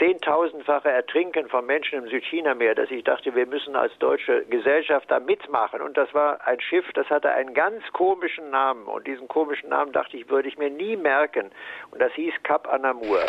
zehntausendfache 0.00 0.88
Ertrinken 0.88 1.48
von 1.48 1.66
Menschen 1.66 2.02
im 2.02 2.08
Südchinameer, 2.08 2.74
dass 2.74 2.90
ich 2.90 3.04
dachte, 3.04 3.34
wir 3.34 3.46
müssen 3.46 3.76
als 3.76 3.92
deutsche 3.98 4.44
Gesellschaft 4.46 5.10
da 5.10 5.20
mitmachen. 5.20 5.82
Und 5.82 5.96
das 5.96 6.12
war 6.14 6.44
ein 6.46 6.60
Schiff, 6.60 6.86
das 6.94 7.06
hatte 7.08 7.30
einen 7.30 7.54
ganz 7.54 7.84
komischen 7.92 8.50
Namen. 8.50 8.86
Und 8.86 9.06
diesen 9.06 9.28
komischen 9.28 9.68
Namen 9.68 9.92
dachte 9.92 10.16
ich, 10.16 10.28
würde 10.28 10.48
ich 10.48 10.56
mir 10.56 10.70
nie 10.70 10.96
merken. 10.96 11.50
Und 11.90 12.00
das 12.00 12.12
hieß 12.14 12.32
Cap 12.42 12.66
Anamur. 12.66 13.20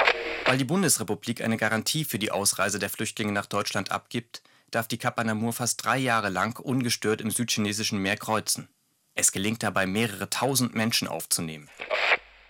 Weil 0.46 0.58
die 0.58 0.64
Bundesrepublik 0.64 1.44
eine 1.44 1.58
Garantie 1.58 2.06
für 2.06 2.18
die 2.18 2.32
Ausreise 2.32 2.80
der 2.80 2.90
Flüchtlinge 2.90 3.34
nach 3.34 3.46
Deutschland 3.46 3.92
abgibt, 3.92 4.42
darf 4.72 4.88
die 4.88 4.98
Cap 4.98 5.20
Anamur 5.20 5.52
fast 5.52 5.86
drei 5.86 5.98
Jahre 5.98 6.30
lang 6.30 6.58
ungestört 6.58 7.20
im 7.20 7.30
südchinesischen 7.30 8.02
Meer 8.02 8.16
kreuzen. 8.16 8.70
Es 9.14 9.34
gelingt 9.34 9.62
dabei, 9.62 9.86
mehrere 9.86 10.30
tausend 10.30 10.74
Menschen 10.74 11.10
aufzunehmen. 11.10 11.70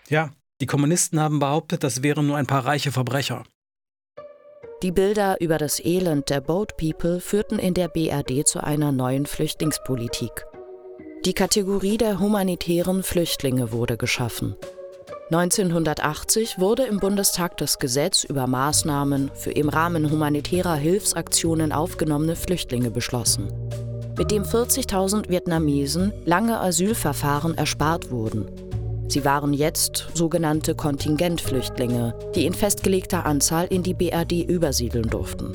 Ja, 0.08 0.30
die 0.60 0.66
Kommunisten 0.66 1.18
haben 1.18 1.40
behauptet, 1.40 1.82
das 1.82 2.04
wären 2.04 2.28
nur 2.28 2.36
ein 2.36 2.46
paar 2.46 2.64
reiche 2.64 2.92
Verbrecher. 2.92 3.42
Die 4.82 4.90
Bilder 4.90 5.40
über 5.40 5.58
das 5.58 5.78
Elend 5.78 6.28
der 6.28 6.40
Boat 6.40 6.76
People 6.76 7.20
führten 7.20 7.60
in 7.60 7.72
der 7.72 7.86
BRD 7.86 8.44
zu 8.44 8.64
einer 8.64 8.90
neuen 8.90 9.26
Flüchtlingspolitik. 9.26 10.44
Die 11.24 11.34
Kategorie 11.34 11.98
der 11.98 12.18
humanitären 12.18 13.04
Flüchtlinge 13.04 13.70
wurde 13.70 13.96
geschaffen. 13.96 14.56
1980 15.30 16.58
wurde 16.58 16.82
im 16.82 16.98
Bundestag 16.98 17.58
das 17.58 17.78
Gesetz 17.78 18.24
über 18.24 18.48
Maßnahmen 18.48 19.30
für 19.34 19.52
im 19.52 19.68
Rahmen 19.68 20.10
humanitärer 20.10 20.74
Hilfsaktionen 20.74 21.70
aufgenommene 21.70 22.34
Flüchtlinge 22.34 22.90
beschlossen, 22.90 23.52
mit 24.18 24.32
dem 24.32 24.42
40.000 24.42 25.28
Vietnamesen 25.28 26.12
lange 26.24 26.58
Asylverfahren 26.58 27.56
erspart 27.56 28.10
wurden. 28.10 28.46
Sie 29.12 29.26
waren 29.26 29.52
jetzt 29.52 30.08
sogenannte 30.14 30.74
Kontingentflüchtlinge, 30.74 32.14
die 32.34 32.46
in 32.46 32.54
festgelegter 32.54 33.26
Anzahl 33.26 33.66
in 33.66 33.82
die 33.82 33.92
BRD 33.92 34.48
übersiedeln 34.48 35.10
durften. 35.10 35.52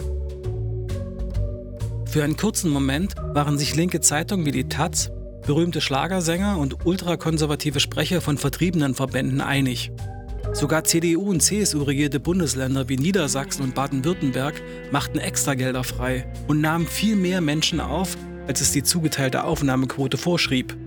Für 2.06 2.24
einen 2.24 2.38
kurzen 2.38 2.70
Moment 2.70 3.16
waren 3.34 3.58
sich 3.58 3.76
linke 3.76 4.00
Zeitungen 4.00 4.46
wie 4.46 4.52
die 4.52 4.70
Taz, 4.70 5.10
berühmte 5.48 5.82
Schlagersänger 5.82 6.60
und 6.60 6.86
ultrakonservative 6.86 7.80
Sprecher 7.80 8.22
von 8.22 8.38
vertriebenen 8.38 8.94
Verbänden 8.94 9.42
einig. 9.42 9.92
Sogar 10.54 10.84
CDU 10.84 11.32
und 11.32 11.42
CSU 11.42 11.82
regierte 11.82 12.20
Bundesländer 12.20 12.90
wie 12.90 12.98
Niedersachsen 12.98 13.64
und 13.64 13.74
Baden-Württemberg 13.74 14.62
machten 14.92 15.18
Extragelder 15.18 15.84
frei 15.84 16.32
und 16.48 16.62
nahmen 16.62 16.86
viel 16.86 17.16
mehr 17.16 17.42
Menschen 17.42 17.80
auf, 17.80 18.18
als 18.46 18.62
es 18.62 18.72
die 18.72 18.84
zugeteilte 18.84 19.46
Aufnahmequote 19.46 20.18
vorschrieb. 20.18 20.78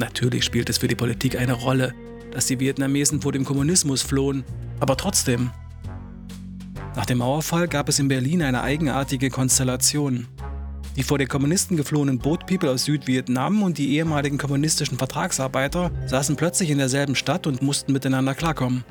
Natürlich 0.00 0.44
spielt 0.44 0.70
es 0.70 0.78
für 0.78 0.88
die 0.88 0.94
Politik 0.94 1.36
eine 1.36 1.52
Rolle, 1.52 1.92
dass 2.30 2.46
die 2.46 2.58
Vietnamesen 2.58 3.20
vor 3.20 3.32
dem 3.32 3.44
Kommunismus 3.44 4.00
flohen, 4.00 4.44
aber 4.80 4.96
trotzdem. 4.96 5.50
Nach 6.96 7.04
dem 7.04 7.18
Mauerfall 7.18 7.68
gab 7.68 7.86
es 7.90 7.98
in 7.98 8.08
Berlin 8.08 8.40
eine 8.40 8.62
eigenartige 8.62 9.28
Konstellation. 9.28 10.26
Die 10.96 11.02
vor 11.02 11.18
den 11.18 11.28
Kommunisten 11.28 11.76
geflohenen 11.76 12.18
Boat 12.18 12.46
People 12.46 12.70
aus 12.70 12.86
Südvietnam 12.86 13.62
und 13.62 13.76
die 13.76 13.94
ehemaligen 13.94 14.38
kommunistischen 14.38 14.96
Vertragsarbeiter 14.96 15.90
saßen 16.06 16.34
plötzlich 16.34 16.70
in 16.70 16.78
derselben 16.78 17.14
Stadt 17.14 17.46
und 17.46 17.60
mussten 17.60 17.92
miteinander 17.92 18.34
klarkommen. 18.34 18.84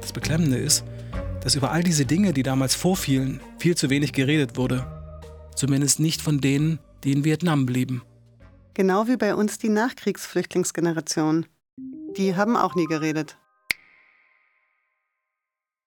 Das 0.00 0.14
Beklemmende 0.14 0.56
ist, 0.56 0.82
dass 1.42 1.56
über 1.56 1.72
all 1.72 1.82
diese 1.82 2.06
Dinge, 2.06 2.32
die 2.32 2.42
damals 2.42 2.74
vorfielen, 2.74 3.38
viel 3.58 3.76
zu 3.76 3.90
wenig 3.90 4.14
geredet 4.14 4.56
wurde. 4.56 4.86
Zumindest 5.54 6.00
nicht 6.00 6.22
von 6.22 6.40
denen, 6.40 6.78
die 7.04 7.12
in 7.12 7.26
Vietnam 7.26 7.66
blieben. 7.66 8.00
Genau 8.74 9.06
wie 9.06 9.16
bei 9.16 9.36
uns 9.36 9.58
die 9.58 9.68
Nachkriegsflüchtlingsgeneration. 9.68 11.46
Die 12.16 12.34
haben 12.34 12.56
auch 12.56 12.74
nie 12.74 12.86
geredet. 12.86 13.38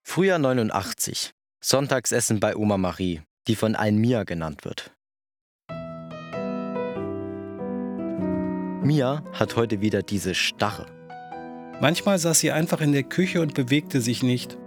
Frühjahr 0.03 0.39
89. 0.39 1.31
Sonntagsessen 1.61 2.39
bei 2.39 2.55
Oma 2.55 2.77
Marie, 2.77 3.21
die 3.47 3.55
von 3.55 3.75
allen 3.75 3.97
Mia 3.97 4.23
genannt 4.23 4.63
wird. 4.63 4.95
Mia 8.85 9.21
hat 9.33 9.57
heute 9.57 9.81
wieder 9.81 10.01
diese 10.01 10.33
Starre. 10.33 10.85
Manchmal 11.81 12.17
saß 12.19 12.39
sie 12.39 12.53
einfach 12.53 12.79
in 12.79 12.93
der 12.93 13.03
Küche 13.03 13.41
und 13.41 13.53
bewegte 13.53 13.99
sich 13.99 14.23
nicht. 14.23 14.57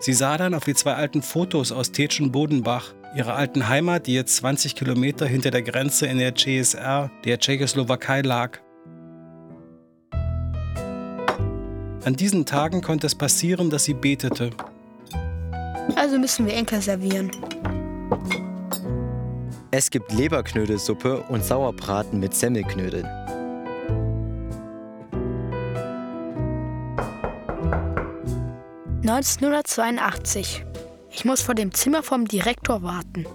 Sie 0.00 0.14
sah 0.14 0.36
dann 0.36 0.54
auf 0.54 0.64
die 0.64 0.74
zwei 0.74 0.94
alten 0.94 1.22
Fotos 1.22 1.70
aus 1.70 1.92
Tetschen-Bodenbach, 1.92 2.94
ihrer 3.14 3.34
alten 3.34 3.68
Heimat, 3.68 4.06
die 4.06 4.14
jetzt 4.14 4.36
20 4.36 4.74
Kilometer 4.74 5.26
hinter 5.26 5.50
der 5.50 5.62
Grenze 5.62 6.06
in 6.06 6.18
der 6.18 6.34
CSR, 6.34 7.10
der 7.24 7.38
Tschechoslowakei, 7.38 8.22
lag. 8.22 8.58
An 12.04 12.16
diesen 12.16 12.46
Tagen 12.46 12.80
konnte 12.80 13.06
es 13.06 13.14
passieren, 13.14 13.68
dass 13.68 13.84
sie 13.84 13.94
betete. 13.94 14.50
Also 15.96 16.18
müssen 16.18 16.46
wir 16.46 16.54
Enkel 16.54 16.80
servieren. 16.80 17.30
Es 19.70 19.90
gibt 19.90 20.12
Leberknödelsuppe 20.12 21.22
und 21.28 21.44
Sauerbraten 21.44 22.18
mit 22.18 22.34
Semmelknödeln. 22.34 23.06
...1982. 29.02 30.69
Ich 31.12 31.24
muss 31.24 31.42
vor 31.42 31.54
dem 31.54 31.74
Zimmer 31.74 32.02
vom 32.02 32.26
Direktor 32.28 32.82
warten. 32.82 33.26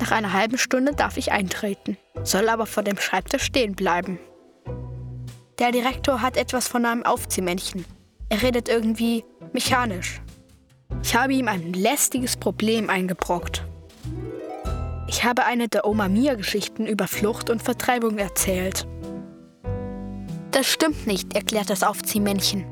Nach 0.00 0.10
einer 0.10 0.32
halben 0.32 0.56
Stunde 0.56 0.92
darf 0.94 1.16
ich 1.16 1.32
eintreten, 1.32 1.98
soll 2.22 2.48
aber 2.48 2.66
vor 2.66 2.82
dem 2.82 2.98
Schreibtisch 2.98 3.42
stehen 3.42 3.74
bleiben. 3.74 4.18
Der 5.58 5.70
Direktor 5.70 6.22
hat 6.22 6.36
etwas 6.36 6.66
von 6.66 6.86
einem 6.86 7.04
Aufziehmännchen. 7.04 7.84
Er 8.30 8.42
redet 8.42 8.68
irgendwie 8.68 9.24
mechanisch. 9.52 10.22
Ich 11.02 11.14
habe 11.14 11.34
ihm 11.34 11.48
ein 11.48 11.72
lästiges 11.72 12.36
Problem 12.36 12.88
eingebrockt. 12.88 13.64
Ich 15.08 15.24
habe 15.24 15.44
eine 15.44 15.68
der 15.68 15.86
Oma 15.86 16.08
Mia-Geschichten 16.08 16.86
über 16.86 17.06
Flucht 17.06 17.50
und 17.50 17.62
Vertreibung 17.62 18.18
erzählt. 18.18 18.86
Das 20.52 20.66
stimmt 20.66 21.06
nicht, 21.06 21.34
erklärt 21.34 21.70
das 21.70 21.82
Aufziehmännchen. 21.82 22.64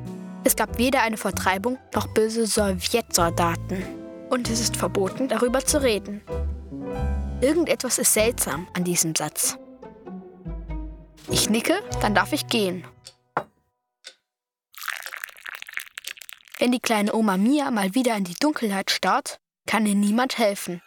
Es 0.44 0.56
gab 0.56 0.78
weder 0.78 1.02
eine 1.02 1.16
Vertreibung 1.16 1.78
noch 1.94 2.06
böse 2.08 2.46
Sowjetsoldaten. 2.46 4.05
Und 4.28 4.50
es 4.50 4.60
ist 4.60 4.76
verboten, 4.76 5.28
darüber 5.28 5.64
zu 5.64 5.82
reden. 5.82 6.20
Irgendetwas 7.40 7.98
ist 7.98 8.12
seltsam 8.12 8.66
an 8.74 8.84
diesem 8.84 9.14
Satz. 9.14 9.56
Ich 11.30 11.50
nicke, 11.50 11.80
dann 12.00 12.14
darf 12.14 12.32
ich 12.32 12.46
gehen. 12.46 12.84
Wenn 16.58 16.72
die 16.72 16.80
kleine 16.80 17.14
Oma 17.14 17.36
Mia 17.36 17.70
mal 17.70 17.94
wieder 17.94 18.16
in 18.16 18.24
die 18.24 18.34
Dunkelheit 18.34 18.90
starrt, 18.90 19.38
kann 19.66 19.86
ihr 19.86 19.94
niemand 19.94 20.38
helfen. 20.38 20.80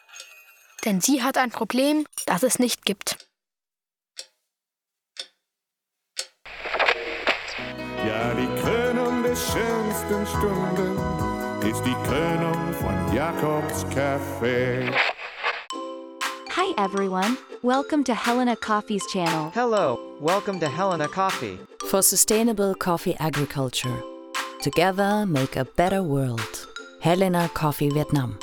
Denn 0.85 1.01
sie 1.01 1.21
hat 1.21 1.37
ein 1.37 1.51
Problem, 1.51 2.05
das 2.25 2.43
es 2.43 2.57
nicht 2.57 2.85
gibt. 2.85 3.17
Ja, 8.05 8.33
die 8.33 8.61
Krönung 8.61 9.23
der 9.23 9.35
schönsten 9.35 10.25
Stunden 10.25 11.28
ist 11.63 11.83
die 11.83 11.95
Krönung 12.05 12.73
von 12.73 13.13
Jakobs 13.13 13.85
Café. 13.87 14.89
Hi 16.55 16.73
everyone. 16.77 17.37
Welcome 17.61 18.03
to 18.05 18.13
Helena 18.13 18.55
Coffee's 18.55 19.05
channel. 19.07 19.51
Hello, 19.53 19.99
welcome 20.21 20.59
to 20.61 20.67
Helena 20.67 21.07
Coffee. 21.07 21.59
For 21.89 22.01
sustainable 22.01 22.75
coffee 22.75 23.15
agriculture. 23.19 23.93
Together 24.61 25.25
make 25.25 25.57
a 25.57 25.65
better 25.65 26.01
world. 26.01 26.67
Helena 27.01 27.49
Coffee 27.53 27.93
Vietnam. 27.93 28.37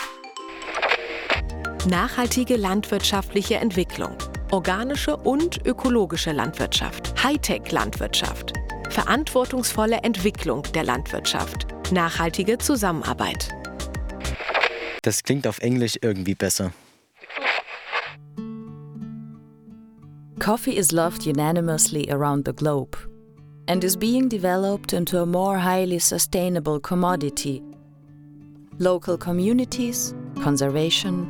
Nachhaltige 1.89 2.57
landwirtschaftliche 2.57 3.55
Entwicklung. 3.55 4.17
Organische 4.51 5.17
und 5.17 5.65
ökologische 5.65 6.33
Landwirtschaft. 6.33 7.15
Hightech-Landwirtschaft. 7.23 8.53
Verantwortungsvolle 8.91 9.97
Entwicklung 10.03 10.63
der 10.75 10.85
Landwirtschaft. 10.85 11.66
Nachhaltige 11.93 12.59
Zusammenarbeit. 12.59 13.51
Das 15.03 15.23
klingt 15.23 15.47
auf 15.47 15.61
Englisch 15.61 15.97
irgendwie 16.03 16.35
besser. 16.35 16.73
Coffee 20.41 20.77
is 20.77 20.93
loved 20.93 21.27
unanimously 21.27 22.11
around 22.11 22.45
the 22.45 22.53
globe 22.53 22.99
and 23.69 23.85
is 23.85 23.97
being 23.97 24.29
developed 24.29 24.93
into 24.93 25.21
a 25.21 25.27
more 25.27 25.59
highly 25.59 25.99
sustainable 25.99 26.81
commodity. 26.81 27.63
Local 28.79 29.17
communities, 29.17 30.15
conservation, 30.43 31.27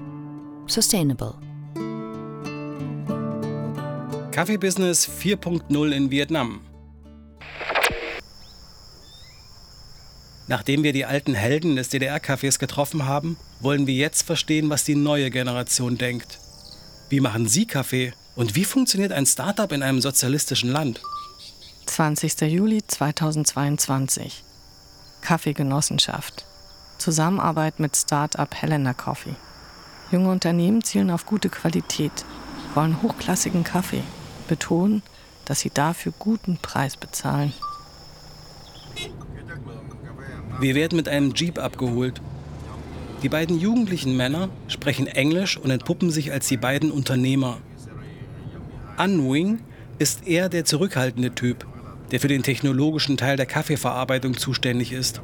sustainable. 0.66 1.38
Kaffeebusiness 4.32 5.06
4.0 5.08 5.92
in 5.92 6.08
Vietnam. 6.08 6.62
Nachdem 10.48 10.84
wir 10.84 10.92
die 10.92 11.04
alten 11.04 11.34
Helden 11.34 11.76
des 11.76 11.90
DDR-Cafés 11.90 12.58
getroffen 12.58 13.06
haben, 13.06 13.36
wollen 13.60 13.86
wir 13.86 13.94
jetzt 13.94 14.22
verstehen, 14.22 14.70
was 14.70 14.84
die 14.84 14.94
neue 14.94 15.30
Generation 15.30 15.98
denkt. 15.98 16.38
Wie 17.08 17.20
machen 17.20 17.48
Sie 17.48 17.66
Kaffee? 17.66 18.12
Und 18.36 18.54
wie 18.54 18.64
funktioniert 18.64 19.12
ein 19.12 19.26
Startup 19.26 19.70
in 19.72 19.82
einem 19.82 20.00
sozialistischen 20.00 20.70
Land? 20.70 21.00
20. 21.86 22.40
Juli 22.42 22.82
2022. 22.86 24.44
Kaffeegenossenschaft. 25.20 26.44
Zusammenarbeit 26.98 27.80
mit 27.80 27.96
Startup 27.96 28.52
Helena 28.54 28.94
Coffee. 28.94 29.34
Junge 30.12 30.30
Unternehmen 30.30 30.84
zielen 30.84 31.10
auf 31.10 31.26
gute 31.26 31.48
Qualität, 31.48 32.12
wollen 32.74 33.02
hochklassigen 33.02 33.64
Kaffee, 33.64 34.02
betonen, 34.46 35.02
dass 35.44 35.60
sie 35.60 35.70
dafür 35.70 36.12
guten 36.18 36.58
Preis 36.58 36.96
bezahlen. 36.96 37.52
Wir 40.60 40.74
werden 40.74 40.96
mit 40.96 41.08
einem 41.08 41.34
Jeep 41.34 41.58
abgeholt. 41.58 42.20
Die 43.22 43.28
beiden 43.28 43.58
jugendlichen 43.58 44.16
Männer 44.16 44.48
sprechen 44.68 45.06
Englisch 45.06 45.56
und 45.56 45.70
entpuppen 45.70 46.10
sich 46.10 46.32
als 46.32 46.48
die 46.48 46.56
beiden 46.56 46.90
Unternehmer. 46.90 47.58
An 48.96 49.30
Wing 49.30 49.60
ist 49.98 50.26
eher 50.26 50.48
der 50.48 50.64
zurückhaltende 50.64 51.34
Typ, 51.34 51.66
der 52.10 52.20
für 52.20 52.28
den 52.28 52.42
technologischen 52.42 53.16
Teil 53.16 53.36
der 53.36 53.46
Kaffeeverarbeitung 53.46 54.36
zuständig 54.36 54.92
ist. 54.92 55.20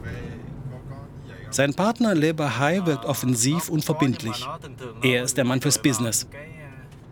Sein 1.51 1.75
Partner 1.75 2.15
Le 2.15 2.33
Bahai 2.33 2.85
wirkt 2.87 3.05
offensiv 3.05 3.69
und 3.69 3.85
verbindlich. 3.85 4.47
Er 5.03 5.23
ist 5.23 5.37
der 5.37 5.45
Mann 5.45 5.61
fürs 5.61 5.81
Business. 5.81 6.27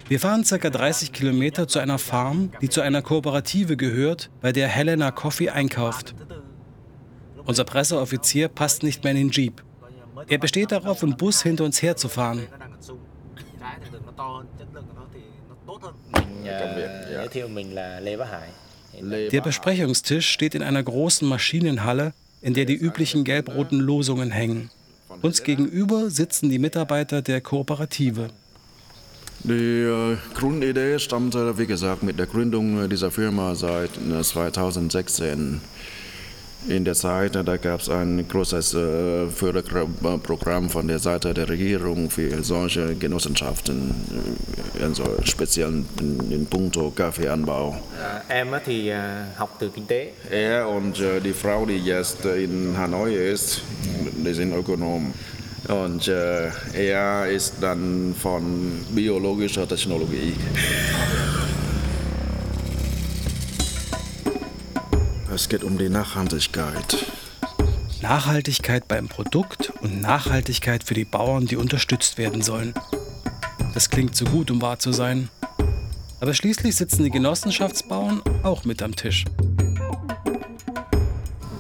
Wir 0.08 0.18
fahren 0.18 0.44
ca. 0.44 0.70
30 0.70 1.12
Kilometer 1.12 1.68
zu 1.68 1.78
einer 1.78 1.98
Farm, 1.98 2.50
die 2.60 2.68
zu 2.68 2.80
einer 2.80 3.00
Kooperative 3.00 3.76
gehört, 3.76 4.30
bei 4.40 4.50
der 4.50 4.66
Helena 4.66 5.10
Coffee 5.10 5.50
einkauft. 5.50 6.14
Unser 7.44 7.64
Presseoffizier 7.64 8.48
passt 8.48 8.82
nicht 8.82 9.04
mehr 9.04 9.12
in 9.12 9.18
den 9.18 9.30
Jeep. 9.30 9.62
Er 10.28 10.38
besteht 10.38 10.72
darauf, 10.72 11.02
einen 11.02 11.16
Bus 11.16 11.42
hinter 11.42 11.64
uns 11.64 11.82
herzufahren. 11.82 12.46
Der 19.00 19.40
Besprechungstisch 19.40 20.28
steht 20.28 20.54
in 20.54 20.62
einer 20.62 20.82
großen 20.82 21.28
Maschinenhalle, 21.28 22.12
in 22.42 22.54
der 22.54 22.64
die 22.64 22.76
üblichen 22.76 23.24
gelb-roten 23.24 23.78
Losungen 23.78 24.30
hängen. 24.30 24.70
Uns 25.22 25.42
gegenüber 25.42 26.10
sitzen 26.10 26.48
die 26.50 26.58
Mitarbeiter 26.58 27.22
der 27.22 27.40
Kooperative. 27.40 28.28
Die 29.42 29.52
äh, 29.52 30.16
Grundidee 30.34 30.98
stammt, 30.98 31.34
wie 31.34 31.66
gesagt, 31.66 32.02
mit 32.02 32.18
der 32.18 32.26
Gründung 32.26 32.88
dieser 32.88 33.10
Firma 33.10 33.54
seit 33.54 33.90
2016. 34.22 35.60
In 36.68 36.84
der 36.84 36.94
Zeit, 36.94 37.34
da 37.34 37.56
gab 37.56 37.80
es 37.80 37.88
ein 37.88 38.28
großes 38.28 38.74
äh, 38.74 39.26
Förderprogramm 39.28 40.68
von 40.68 40.86
der 40.88 40.98
Seite 40.98 41.32
der 41.32 41.48
Regierung 41.48 42.10
für 42.10 42.42
solche 42.42 42.94
Genossenschaften, 42.96 43.94
äh, 44.78 44.84
also 44.84 45.04
speziell 45.24 45.84
in, 46.00 46.30
in 46.30 46.46
puncto 46.46 46.90
Kaffeeanbau. 46.90 47.80
Er 50.30 50.68
und 50.68 51.00
äh, 51.00 51.20
die 51.20 51.32
Frau, 51.32 51.64
die 51.64 51.78
jetzt 51.78 52.26
in 52.26 52.76
Hanoi 52.76 53.14
ist, 53.14 53.62
die 54.22 54.34
sind 54.34 54.54
Ökonom. 54.54 55.14
Und 55.68 56.08
äh, 56.08 56.50
er 56.74 57.30
ist 57.30 57.54
dann 57.60 58.14
von 58.18 58.84
biologischer 58.90 59.66
Technologie. 59.66 60.34
Es 65.32 65.48
geht 65.48 65.62
um 65.62 65.78
die 65.78 65.88
Nachhaltigkeit. 65.88 67.06
Nachhaltigkeit 68.02 68.88
beim 68.88 69.06
Produkt 69.06 69.72
und 69.80 70.00
Nachhaltigkeit 70.00 70.82
für 70.82 70.94
die 70.94 71.04
Bauern, 71.04 71.46
die 71.46 71.54
unterstützt 71.54 72.18
werden 72.18 72.42
sollen. 72.42 72.74
Das 73.72 73.90
klingt 73.90 74.16
zu 74.16 74.24
gut, 74.24 74.50
um 74.50 74.60
wahr 74.60 74.80
zu 74.80 74.90
sein. 74.90 75.28
Aber 76.20 76.34
schließlich 76.34 76.74
sitzen 76.74 77.04
die 77.04 77.10
Genossenschaftsbauern 77.10 78.22
auch 78.42 78.64
mit 78.64 78.82
am 78.82 78.96
Tisch. 78.96 79.24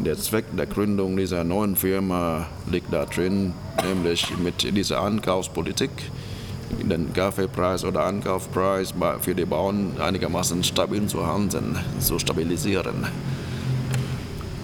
Der 0.00 0.18
Zweck 0.18 0.46
der 0.56 0.66
Gründung 0.66 1.16
dieser 1.16 1.44
neuen 1.44 1.76
Firma 1.76 2.48
liegt 2.68 2.92
da 2.92 3.06
drin, 3.06 3.52
nämlich 3.84 4.36
mit 4.38 4.62
dieser 4.76 5.00
Ankaufspolitik 5.00 5.90
den 6.82 7.12
Kaffeepreis 7.12 7.84
oder 7.84 8.04
Ankaufpreis 8.04 8.92
für 9.20 9.34
die 9.34 9.44
Bauern 9.44 9.92
einigermaßen 10.00 10.64
stabil 10.64 11.06
zu 11.06 11.24
halten, 11.24 11.78
zu 12.00 12.18
stabilisieren. 12.18 13.06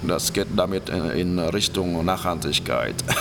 Das 0.02 0.32
geht 0.32 0.48
damit 0.56 0.88
in 0.88 1.38
Richtung 1.38 2.04
Nachhaltigkeit. 2.04 2.94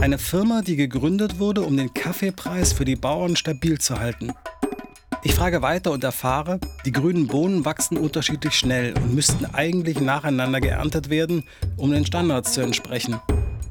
Eine 0.00 0.18
Firma, 0.18 0.62
die 0.62 0.76
gegründet 0.76 1.38
wurde, 1.38 1.60
um 1.60 1.76
den 1.76 1.92
Kaffeepreis 1.92 2.72
für 2.72 2.86
die 2.86 2.96
Bauern 2.96 3.36
stabil 3.36 3.78
zu 3.78 4.00
halten. 4.00 4.32
Ich 5.22 5.34
frage 5.34 5.60
weiter 5.60 5.92
und 5.92 6.02
erfahre, 6.02 6.58
die 6.86 6.92
grünen 6.92 7.26
Bohnen 7.26 7.66
wachsen 7.66 7.98
unterschiedlich 7.98 8.54
schnell 8.54 8.94
und 8.94 9.14
müssten 9.14 9.44
eigentlich 9.44 10.00
nacheinander 10.00 10.62
geerntet 10.62 11.10
werden, 11.10 11.44
um 11.76 11.92
den 11.92 12.06
Standards 12.06 12.54
zu 12.54 12.62
entsprechen. 12.62 13.20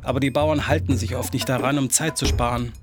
Aber 0.03 0.19
die 0.19 0.29
Bauern 0.29 0.67
halten 0.67 0.95
sich 0.97 1.15
oft 1.15 1.33
nicht 1.33 1.49
daran, 1.49 1.79
um 1.79 1.89
Zeit 1.89 2.19
zu 2.19 2.27
sparen. 2.27 2.73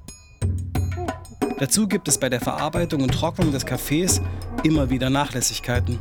Dazu 1.60 1.86
gibt 1.86 2.08
es 2.08 2.18
bei 2.18 2.28
der 2.28 2.40
Verarbeitung 2.40 3.02
und 3.02 3.14
Trocknung 3.14 3.52
des 3.52 3.64
Kaffees 3.64 4.20
immer 4.64 4.90
wieder 4.90 5.08
Nachlässigkeiten. 5.08 6.00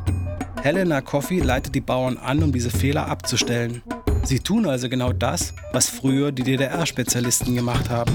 Helena 0.66 1.00
Coffee 1.00 1.42
leitet 1.42 1.76
die 1.76 1.80
Bauern 1.80 2.18
an, 2.18 2.42
um 2.42 2.52
diese 2.52 2.72
Fehler 2.72 3.08
abzustellen. 3.08 3.84
Sie 4.24 4.40
tun 4.40 4.66
also 4.66 4.90
genau 4.90 5.14
das, 5.14 5.54
was 5.74 5.88
früher 5.88 6.32
die 6.32 6.42
DDR-Spezialisten 6.42 7.54
gemacht 7.54 7.88
haben. 7.92 8.12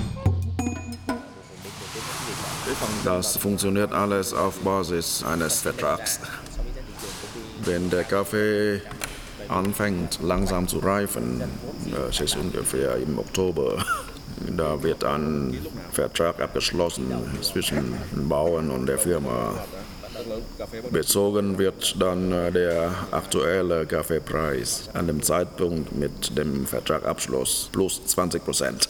Das 3.04 3.36
funktioniert 3.36 3.92
alles 3.92 4.34
auf 4.34 4.58
Basis 4.62 5.22
eines 5.22 5.60
Vertrags. 5.60 6.18
Wenn 7.64 7.88
der 7.88 8.02
Kaffee 8.02 8.82
anfängt 9.46 10.18
langsam 10.20 10.66
zu 10.66 10.80
reifen, 10.80 11.44
das 11.92 12.18
ist 12.18 12.34
ungefähr 12.34 12.96
im 12.96 13.16
Oktober, 13.16 13.76
da 14.56 14.82
wird 14.82 15.04
ein 15.04 15.56
Vertrag 15.92 16.40
abgeschlossen 16.40 17.12
zwischen 17.42 17.94
den 18.10 18.28
Bauern 18.28 18.72
und 18.72 18.86
der 18.86 18.98
Firma. 18.98 19.54
Bezogen 20.90 21.58
wird 21.58 21.96
dann 22.00 22.32
äh, 22.32 22.52
der 22.52 22.94
aktuelle 23.10 23.86
Kaffeepreis 23.86 24.88
an 24.92 25.06
dem 25.06 25.22
Zeitpunkt 25.22 25.92
mit 25.92 26.36
dem 26.36 26.66
Vertragabschluss 26.66 27.70
plus 27.72 28.04
20 28.06 28.44
Prozent. 28.44 28.88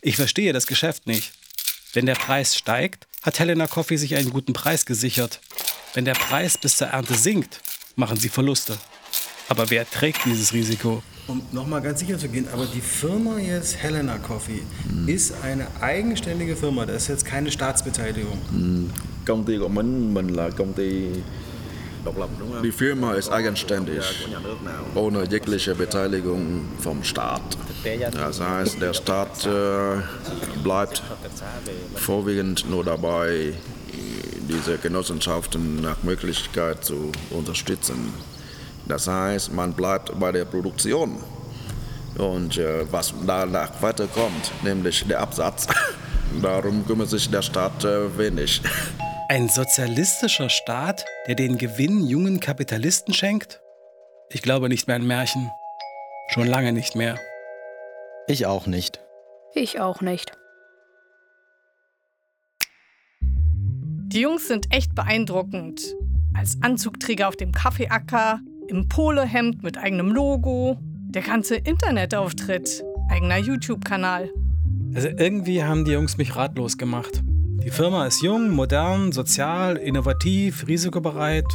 Ich 0.00 0.16
verstehe 0.16 0.52
das 0.52 0.66
Geschäft 0.66 1.06
nicht. 1.06 1.32
Wenn 1.92 2.06
der 2.06 2.14
Preis 2.14 2.56
steigt, 2.56 3.06
hat 3.22 3.38
Helena 3.38 3.66
Coffee 3.66 3.96
sich 3.96 4.14
einen 4.14 4.30
guten 4.30 4.52
Preis 4.52 4.86
gesichert. 4.86 5.40
Wenn 5.94 6.04
der 6.04 6.14
Preis 6.14 6.56
bis 6.58 6.76
zur 6.76 6.88
Ernte 6.88 7.14
sinkt, 7.14 7.60
machen 7.96 8.16
sie 8.16 8.28
Verluste. 8.28 8.78
Aber 9.48 9.70
wer 9.70 9.88
trägt 9.88 10.24
dieses 10.24 10.52
Risiko? 10.52 11.02
Um 11.28 11.42
nochmal 11.52 11.82
ganz 11.82 12.00
sicher 12.00 12.18
zu 12.18 12.28
gehen, 12.28 12.48
aber 12.52 12.64
die 12.64 12.80
Firma 12.80 13.38
jetzt 13.38 13.76
Helena 13.76 14.16
Coffee 14.16 14.62
mhm. 14.90 15.08
ist 15.08 15.34
eine 15.42 15.66
eigenständige 15.80 16.56
Firma, 16.56 16.86
das 16.86 17.02
ist 17.02 17.08
jetzt 17.08 17.26
keine 17.26 17.50
Staatsbeteiligung. 17.50 18.38
Mhm. 18.50 18.90
Die 22.62 22.72
Firma 22.72 23.12
ist 23.12 23.28
eigenständig, 23.28 24.26
ohne 24.94 25.28
jegliche 25.28 25.74
Beteiligung 25.74 26.62
vom 26.78 27.04
Staat. 27.04 27.42
Das 28.12 28.40
heißt, 28.40 28.80
der 28.80 28.94
Staat 28.94 29.44
äh, 29.44 30.00
bleibt 30.62 31.02
vorwiegend 31.96 32.70
nur 32.70 32.84
dabei, 32.84 33.52
diese 34.48 34.78
Genossenschaften 34.78 35.82
nach 35.82 36.02
Möglichkeit 36.02 36.82
zu 36.82 37.12
unterstützen. 37.28 38.14
Das 38.88 39.06
heißt, 39.06 39.52
man 39.52 39.72
bleibt 39.72 40.18
bei 40.18 40.32
der 40.32 40.46
Produktion. 40.46 41.22
Und 42.16 42.56
äh, 42.56 42.90
was 42.90 43.14
danach 43.26 43.70
weiterkommt, 43.80 44.50
nämlich 44.64 45.06
der 45.06 45.20
Absatz, 45.20 45.66
darum 46.42 46.84
kümmert 46.86 47.10
sich 47.10 47.30
der 47.30 47.42
Staat 47.42 47.84
äh, 47.84 48.16
wenig. 48.18 48.62
Ein 49.28 49.48
sozialistischer 49.48 50.48
Staat, 50.48 51.04
der 51.26 51.34
den 51.34 51.58
Gewinn 51.58 52.06
jungen 52.06 52.40
Kapitalisten 52.40 53.12
schenkt? 53.12 53.60
Ich 54.30 54.42
glaube 54.42 54.68
nicht 54.68 54.88
mehr 54.88 54.96
an 54.96 55.06
Märchen. 55.06 55.50
Schon 56.30 56.46
lange 56.46 56.72
nicht 56.72 56.96
mehr. 56.96 57.18
Ich 58.26 58.46
auch 58.46 58.66
nicht. 58.66 59.00
Ich 59.54 59.80
auch 59.80 60.00
nicht. 60.00 60.32
Die 63.20 64.20
Jungs 64.20 64.48
sind 64.48 64.72
echt 64.74 64.94
beeindruckend. 64.94 65.94
Als 66.34 66.58
Anzugträger 66.62 67.28
auf 67.28 67.36
dem 67.36 67.52
Kaffeeacker, 67.52 68.40
im 68.68 68.88
Polohemd 68.88 69.62
mit 69.62 69.78
eigenem 69.78 70.10
Logo, 70.10 70.78
der 70.80 71.22
ganze 71.22 71.56
Internetauftritt, 71.56 72.84
eigener 73.10 73.38
YouTube-Kanal. 73.38 74.30
Also 74.94 75.08
irgendwie 75.08 75.64
haben 75.64 75.84
die 75.84 75.92
Jungs 75.92 76.18
mich 76.18 76.36
ratlos 76.36 76.78
gemacht. 76.78 77.22
Die 77.64 77.70
Firma 77.70 78.06
ist 78.06 78.22
jung, 78.22 78.50
modern, 78.50 79.12
sozial, 79.12 79.76
innovativ, 79.76 80.66
risikobereit. 80.68 81.46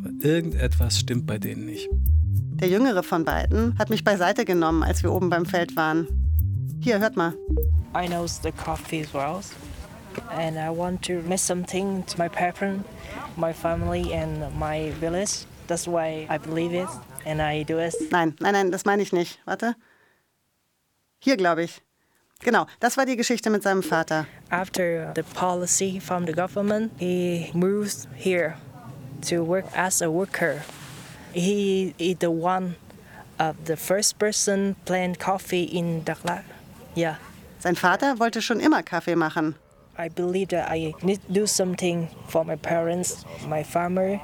Aber 0.00 0.10
irgendetwas 0.22 0.98
stimmt 0.98 1.26
bei 1.26 1.38
denen 1.38 1.66
nicht. 1.66 1.88
Der 2.60 2.68
jüngere 2.68 3.02
von 3.02 3.24
beiden 3.24 3.78
hat 3.78 3.90
mich 3.90 4.04
beiseite 4.04 4.44
genommen, 4.44 4.82
als 4.82 5.02
wir 5.02 5.12
oben 5.12 5.30
beim 5.30 5.46
Feld 5.46 5.76
waren. 5.76 6.06
Hier, 6.80 6.98
hört 7.00 7.16
mal. 7.16 7.34
I 7.94 8.06
know 8.06 8.26
the 8.26 8.52
coffee 8.52 9.06
well, 9.12 9.40
and 10.30 10.56
I 10.56 10.68
want 10.68 11.02
to 11.06 11.14
make 11.26 11.38
something 11.38 12.04
to 12.06 12.22
my 12.22 12.28
parents, 12.28 12.84
my 13.36 13.52
family, 13.52 14.12
and 14.14 14.40
my 14.58 14.92
village. 15.00 15.46
That's 15.70 15.86
why 15.86 16.26
I 16.28 16.38
believe 16.38 16.74
it, 16.74 16.88
and 17.24 17.40
I 17.40 17.62
do 17.62 17.78
it. 17.78 17.94
Nein, 18.10 18.34
nein, 18.40 18.54
nein, 18.54 18.72
das 18.72 18.84
meine 18.84 19.02
ich 19.02 19.12
nicht. 19.12 19.38
Warte. 19.44 19.76
Hier, 21.20 21.36
glaube 21.36 21.62
ich. 21.62 21.80
Genau, 22.40 22.66
das 22.80 22.96
war 22.96 23.06
die 23.06 23.14
Geschichte 23.14 23.50
mit 23.50 23.62
seinem 23.62 23.84
Vater. 23.84 24.26
After 24.50 25.12
the 25.14 25.22
policy 25.22 26.00
from 26.00 26.26
the 26.26 26.32
government, 26.32 26.90
he 26.98 27.52
moved 27.54 28.08
here 28.16 28.56
to 29.28 29.44
work 29.44 29.66
as 29.76 30.02
a 30.02 30.10
worker. 30.10 30.64
He 31.32 31.94
is 31.98 32.16
the 32.18 32.32
one 32.32 32.74
of 33.38 33.54
the 33.66 33.76
first 33.76 34.18
person 34.18 34.74
plant 34.86 35.20
coffee 35.20 35.62
in 35.62 36.04
Dakhla. 36.04 36.42
Yeah. 36.96 37.18
Sein 37.60 37.76
Vater 37.76 38.18
wollte 38.18 38.42
schon 38.42 38.58
immer 38.58 38.82
Kaffee 38.82 39.14
machen. 39.14 39.54
I 39.96 40.08
believe 40.08 40.48
that 40.48 40.68
I 40.68 40.94
need 41.02 41.20
to 41.28 41.32
do 41.32 41.46
something 41.46 42.08
for 42.26 42.44
my 42.44 42.56
parents, 42.56 43.24
my 43.46 43.62
family. 43.62 44.20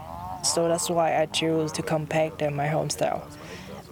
So 0.55 0.69
that's 0.69 0.89
why 0.89 1.23
I 1.23 1.27
choose 1.27 1.73
to 1.73 1.83
come 1.83 2.05
back 2.05 2.39
to 2.39 2.51
my 2.51 2.69
homestyle. 2.69 3.23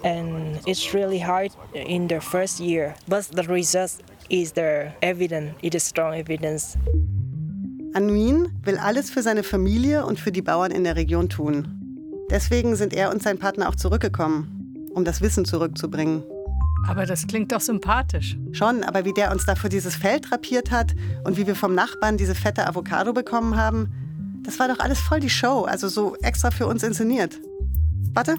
And 0.04 0.60
it's 0.66 0.92
really 0.92 1.18
hard 1.18 1.52
in 1.74 2.08
the 2.08 2.20
first 2.20 2.60
year, 2.60 2.94
but 3.08 3.24
the 3.32 3.42
result 3.44 4.02
is 4.28 4.52
the 4.52 4.92
evidence, 5.00 5.54
it 5.62 5.74
is 5.74 5.82
strong 5.82 6.14
evidence. 6.14 6.76
Anuin 7.94 8.50
will 8.64 8.78
alles 8.78 9.10
für 9.10 9.22
seine 9.22 9.42
Familie 9.42 10.04
und 10.04 10.18
für 10.18 10.32
die 10.32 10.42
Bauern 10.42 10.72
in 10.72 10.84
der 10.84 10.96
Region 10.96 11.28
tun. 11.28 11.68
Deswegen 12.30 12.76
sind 12.76 12.92
er 12.92 13.10
und 13.12 13.22
sein 13.22 13.38
Partner 13.38 13.68
auch 13.68 13.76
zurückgekommen, 13.76 14.90
um 14.94 15.04
das 15.04 15.20
Wissen 15.20 15.44
zurückzubringen. 15.44 16.22
Aber 16.86 17.06
das 17.06 17.26
klingt 17.26 17.52
doch 17.52 17.60
sympathisch. 17.60 18.36
Schon, 18.52 18.82
aber 18.84 19.04
wie 19.04 19.12
der 19.12 19.32
uns 19.32 19.46
dafür 19.46 19.70
dieses 19.70 19.96
Feld 19.96 20.30
drapiert 20.30 20.70
hat 20.70 20.94
und 21.24 21.36
wie 21.36 21.46
wir 21.46 21.54
vom 21.54 21.74
Nachbarn 21.74 22.18
diese 22.18 22.34
fette 22.34 22.66
Avocado 22.66 23.12
bekommen 23.12 23.56
haben, 23.56 23.92
das 24.44 24.58
war 24.58 24.68
doch 24.68 24.78
alles 24.78 25.00
voll 25.00 25.20
die 25.20 25.30
Show, 25.30 25.62
also 25.62 25.88
so 25.88 26.16
extra 26.22 26.50
für 26.50 26.66
uns 26.66 26.82
inszeniert. 26.82 27.40
Warte, 28.12 28.36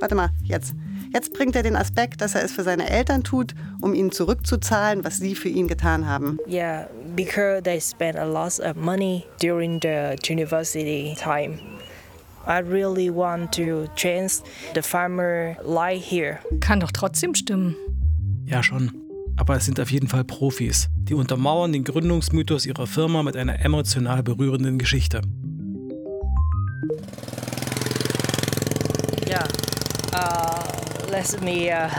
warte 0.00 0.14
mal, 0.14 0.30
jetzt. 0.42 0.74
Jetzt 1.12 1.32
bringt 1.32 1.54
er 1.54 1.62
den 1.62 1.76
Aspekt, 1.76 2.20
dass 2.20 2.34
er 2.34 2.42
es 2.42 2.50
für 2.50 2.64
seine 2.64 2.90
Eltern 2.90 3.22
tut, 3.22 3.54
um 3.80 3.94
ihnen 3.94 4.10
zurückzuzahlen, 4.10 5.04
was 5.04 5.18
sie 5.18 5.36
für 5.36 5.48
ihn 5.48 5.68
getan 5.68 6.08
haben. 6.08 6.38
Yeah, 6.48 6.88
because 7.14 7.62
they 7.62 7.80
spent 7.80 8.16
a 8.16 8.24
lot 8.24 8.58
of 8.58 8.74
money 8.74 9.24
during 9.40 9.80
the 9.80 10.16
university 10.28 11.14
time. 11.16 11.60
I 12.46 12.58
really 12.58 13.14
want 13.14 13.52
to 13.52 13.86
change 13.94 14.42
the 14.74 14.82
farmer 14.82 15.56
life 15.64 16.04
here. 16.04 16.40
Kann 16.58 16.80
doch 16.80 16.90
trotzdem 16.90 17.36
stimmen. 17.36 17.76
Ja, 18.44 18.64
schon. 18.64 18.90
Aber 19.36 19.56
es 19.56 19.64
sind 19.64 19.78
auf 19.80 19.90
jeden 19.90 20.08
Fall 20.08 20.24
Profis. 20.24 20.88
Die 20.96 21.14
untermauern 21.14 21.72
den 21.72 21.84
Gründungsmythos 21.84 22.66
ihrer 22.66 22.86
Firma 22.86 23.22
mit 23.22 23.36
einer 23.36 23.64
emotional 23.64 24.22
berührenden 24.22 24.78
Geschichte. 24.78 25.22
Yeah. 29.26 29.48
Uh, 30.12 30.62
let 31.08 31.42
me 31.42 31.70
uh, 31.70 31.90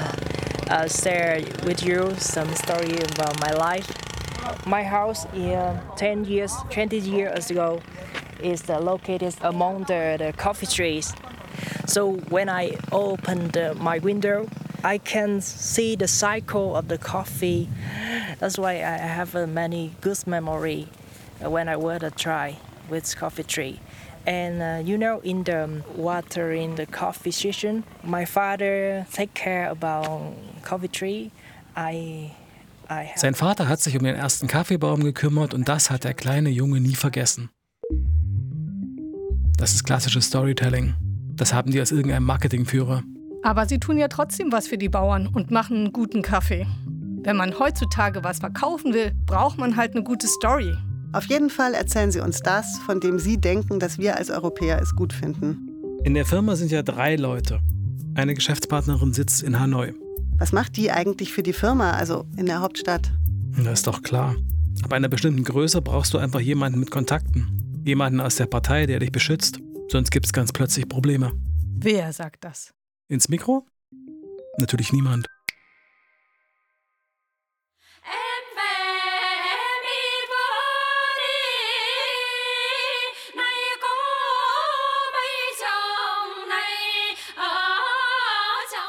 uh, 0.70 0.88
share 0.88 1.42
with 1.66 1.84
you 1.84 2.16
some 2.18 2.54
story 2.56 2.98
about 3.14 3.40
my 3.42 3.52
life. 3.52 3.92
My 4.66 4.84
house, 4.84 5.26
uh, 5.26 5.80
10 5.98 6.26
years, 6.26 6.54
20 6.70 7.00
years 7.00 7.52
ago, 7.52 7.82
is 8.42 8.68
located 8.70 9.36
among 9.42 9.84
the, 9.84 10.16
the 10.18 10.34
coffee 10.38 10.66
trees. 10.68 11.14
So 11.88 12.14
when 12.30 12.50
I 12.50 12.78
opened 12.92 13.58
my 13.80 14.00
window, 14.00 14.48
I 14.84 14.98
can 15.00 15.42
see 15.42 15.96
the 15.96 16.08
cycle 16.08 16.76
of 16.76 16.88
the 16.88 16.98
coffee. 16.98 17.70
That's 18.40 18.58
why 18.58 18.74
I 18.74 18.98
have 18.98 19.34
many 19.50 19.96
good 20.02 20.28
memory 20.28 20.88
when 21.42 21.68
I 21.68 21.76
were 21.76 22.00
to 22.00 22.12
try 22.12 22.58
with 22.88 23.16
coffee 23.18 23.44
tree. 23.44 23.80
And 24.26 24.62
uh, 24.62 24.84
you 24.84 24.98
know, 24.98 25.20
in 25.22 25.44
the 25.46 25.84
water 25.96 26.52
in 26.52 26.76
the 26.76 26.86
coffee 26.86 27.32
season, 27.32 27.84
my 28.04 28.26
father 28.26 29.06
take 29.14 29.34
care 29.36 29.70
about 29.70 30.34
coffee 30.64 30.88
tree. 30.88 31.32
I, 31.78 32.32
Sein 33.16 33.34
Vater 33.34 33.68
hat 33.68 33.82
sich 33.82 33.98
um 33.98 34.04
den 34.04 34.16
ersten 34.16 34.48
Kaffeebaum 34.48 35.04
gekümmert 35.04 35.54
und 35.54 35.68
das 35.68 35.90
hat 35.90 36.04
der 36.04 36.14
kleine 36.14 36.50
Junge 36.50 36.80
nie 36.80 36.96
vergessen. 36.96 37.50
Das 39.58 39.74
ist 39.74 39.84
klassisches 39.86 40.26
Storytelling. 40.26 40.94
Das 41.36 41.54
haben 41.54 41.72
die 41.72 41.82
aus 41.82 41.92
irgendeinem 41.92 42.26
Marketingführer. 42.26 43.04
Aber 43.44 43.68
sie 43.68 43.80
tun 43.80 43.98
ja 43.98 44.08
trotzdem 44.08 44.52
was 44.52 44.68
für 44.68 44.78
die 44.78 44.90
Bauern 44.90 45.28
und 45.28 45.52
machen 45.52 45.78
einen 45.78 45.94
guten 45.94 46.22
Kaffee. 46.22 46.66
Wenn 47.24 47.38
man 47.38 47.58
heutzutage 47.58 48.24
was 48.24 48.40
verkaufen 48.40 48.94
will, 48.94 49.14
braucht 49.26 49.58
man 49.58 49.76
halt 49.76 49.96
eine 49.96 50.04
gute 50.04 50.28
Story. 50.28 50.76
Auf 51.16 51.28
jeden 51.28 51.50
Fall 51.50 51.76
erzählen 51.76 52.12
sie 52.12 52.20
uns 52.20 52.42
das, 52.42 52.78
von 52.80 53.00
dem 53.00 53.20
sie 53.20 53.38
denken, 53.38 53.80
dass 53.80 53.98
wir 53.98 54.18
als 54.18 54.30
Europäer 54.30 54.82
es 54.82 54.98
gut 54.98 55.14
finden. 55.14 55.70
In 56.04 56.14
der 56.14 56.26
Firma 56.26 56.58
sind 56.58 56.74
ja 56.74 56.84
drei 56.84 57.16
Leute. 57.16 57.62
Eine 58.16 58.34
Geschäftspartnerin 58.34 59.14
sitzt 59.14 59.42
in 59.42 59.58
Hanoi. 59.58 59.94
Was 60.38 60.52
macht 60.52 60.76
die 60.76 60.92
eigentlich 60.92 61.32
für 61.32 61.42
die 61.42 61.54
Firma, 61.54 61.92
also 61.92 62.26
in 62.36 62.48
der 62.48 62.60
Hauptstadt? 62.60 63.14
Das 63.56 63.80
ist 63.80 63.88
doch 63.88 64.04
klar. 64.04 64.36
Ab 64.84 64.92
einer 64.92 65.08
bestimmten 65.08 65.46
Größe 65.46 65.82
brauchst 65.82 66.14
du 66.14 66.18
einfach 66.18 66.42
jemanden 66.42 66.82
mit 66.82 66.92
Kontakten. 66.92 67.82
Jemanden 67.86 68.20
aus 68.20 68.36
der 68.36 68.48
Partei, 68.48 68.86
der 68.86 69.00
dich 69.00 69.14
beschützt. 69.14 69.62
Sonst 69.88 70.12
gibt 70.12 70.26
es 70.26 70.34
ganz 70.34 70.52
plötzlich 70.52 70.90
Probleme. 70.90 71.32
Wer 71.78 72.12
sagt 72.12 72.44
das? 72.44 72.74
Ins 73.08 73.30
Mikro? 73.30 73.66
Natürlich 74.58 74.92
niemand. 74.92 75.28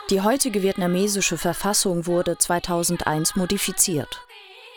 Die 0.09 0.21
heutige 0.21 0.62
vietnamesische 0.62 1.37
Verfassung 1.37 2.07
wurde 2.07 2.38
2001 2.38 3.35
modifiziert. 3.35 4.21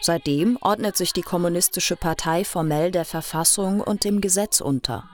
Seitdem 0.02 0.58
ordnet 0.60 0.98
sich 0.98 1.14
die 1.14 1.22
Kommunistische 1.22 1.96
Partei 1.96 2.44
formell 2.44 2.90
der 2.90 3.06
Verfassung 3.06 3.80
und 3.80 4.06
dem 4.06 4.22
Gesetz 4.22 4.60
unter. 4.60 5.08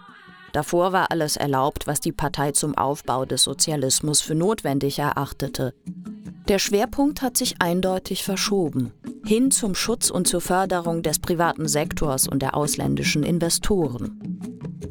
Davor 0.54 0.94
war 0.94 1.12
alles 1.12 1.36
erlaubt, 1.36 1.86
was 1.86 2.00
die 2.00 2.14
Partei 2.14 2.54
zum 2.54 2.78
Aufbau 2.78 3.26
des 3.26 3.44
Sozialismus 3.44 4.22
für 4.22 4.36
notwendig 4.36 5.00
erachtete. 5.00 5.74
Der 6.48 6.60
Schwerpunkt 6.60 7.22
hat 7.22 7.36
sich 7.36 7.56
eindeutig 7.60 8.24
verschoben, 8.24 8.94
hin 9.26 9.52
zum 9.52 9.76
Schutz 9.76 10.10
und 10.10 10.30
zur 10.30 10.40
Förderung 10.40 11.04
des 11.04 11.20
privaten 11.20 11.68
Sektors 11.68 12.26
und 12.26 12.42
der 12.42 12.56
ausländischen 12.56 13.24
Investoren. 13.24 14.35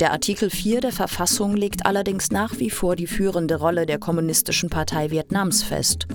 Der 0.00 0.10
Artikel 0.10 0.50
4 0.50 0.80
der 0.80 0.90
Verfassung 0.90 1.56
legt 1.56 1.86
allerdings 1.86 2.32
nach 2.32 2.58
wie 2.58 2.70
vor 2.70 2.96
die 2.96 3.06
führende 3.06 3.56
Rolle 3.56 3.86
der 3.86 3.98
Kommunistischen 3.98 4.68
Partei 4.68 5.12
Vietnams 5.12 5.62
fest 5.62 6.08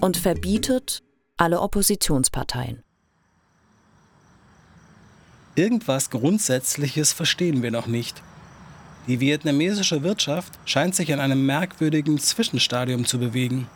und 0.00 0.16
verbietet 0.16 1.02
alle 1.36 1.60
Oppositionsparteien. 1.60 2.82
Irgendwas 5.54 6.08
Grundsätzliches 6.08 7.12
verstehen 7.12 7.62
wir 7.62 7.70
noch 7.70 7.86
nicht. 7.86 8.22
Die 9.06 9.20
vietnamesische 9.20 10.02
Wirtschaft 10.02 10.54
scheint 10.64 10.94
sich 10.94 11.10
in 11.10 11.20
einem 11.20 11.44
merkwürdigen 11.44 12.18
Zwischenstadium 12.18 13.04
zu 13.04 13.18
bewegen. 13.18 13.66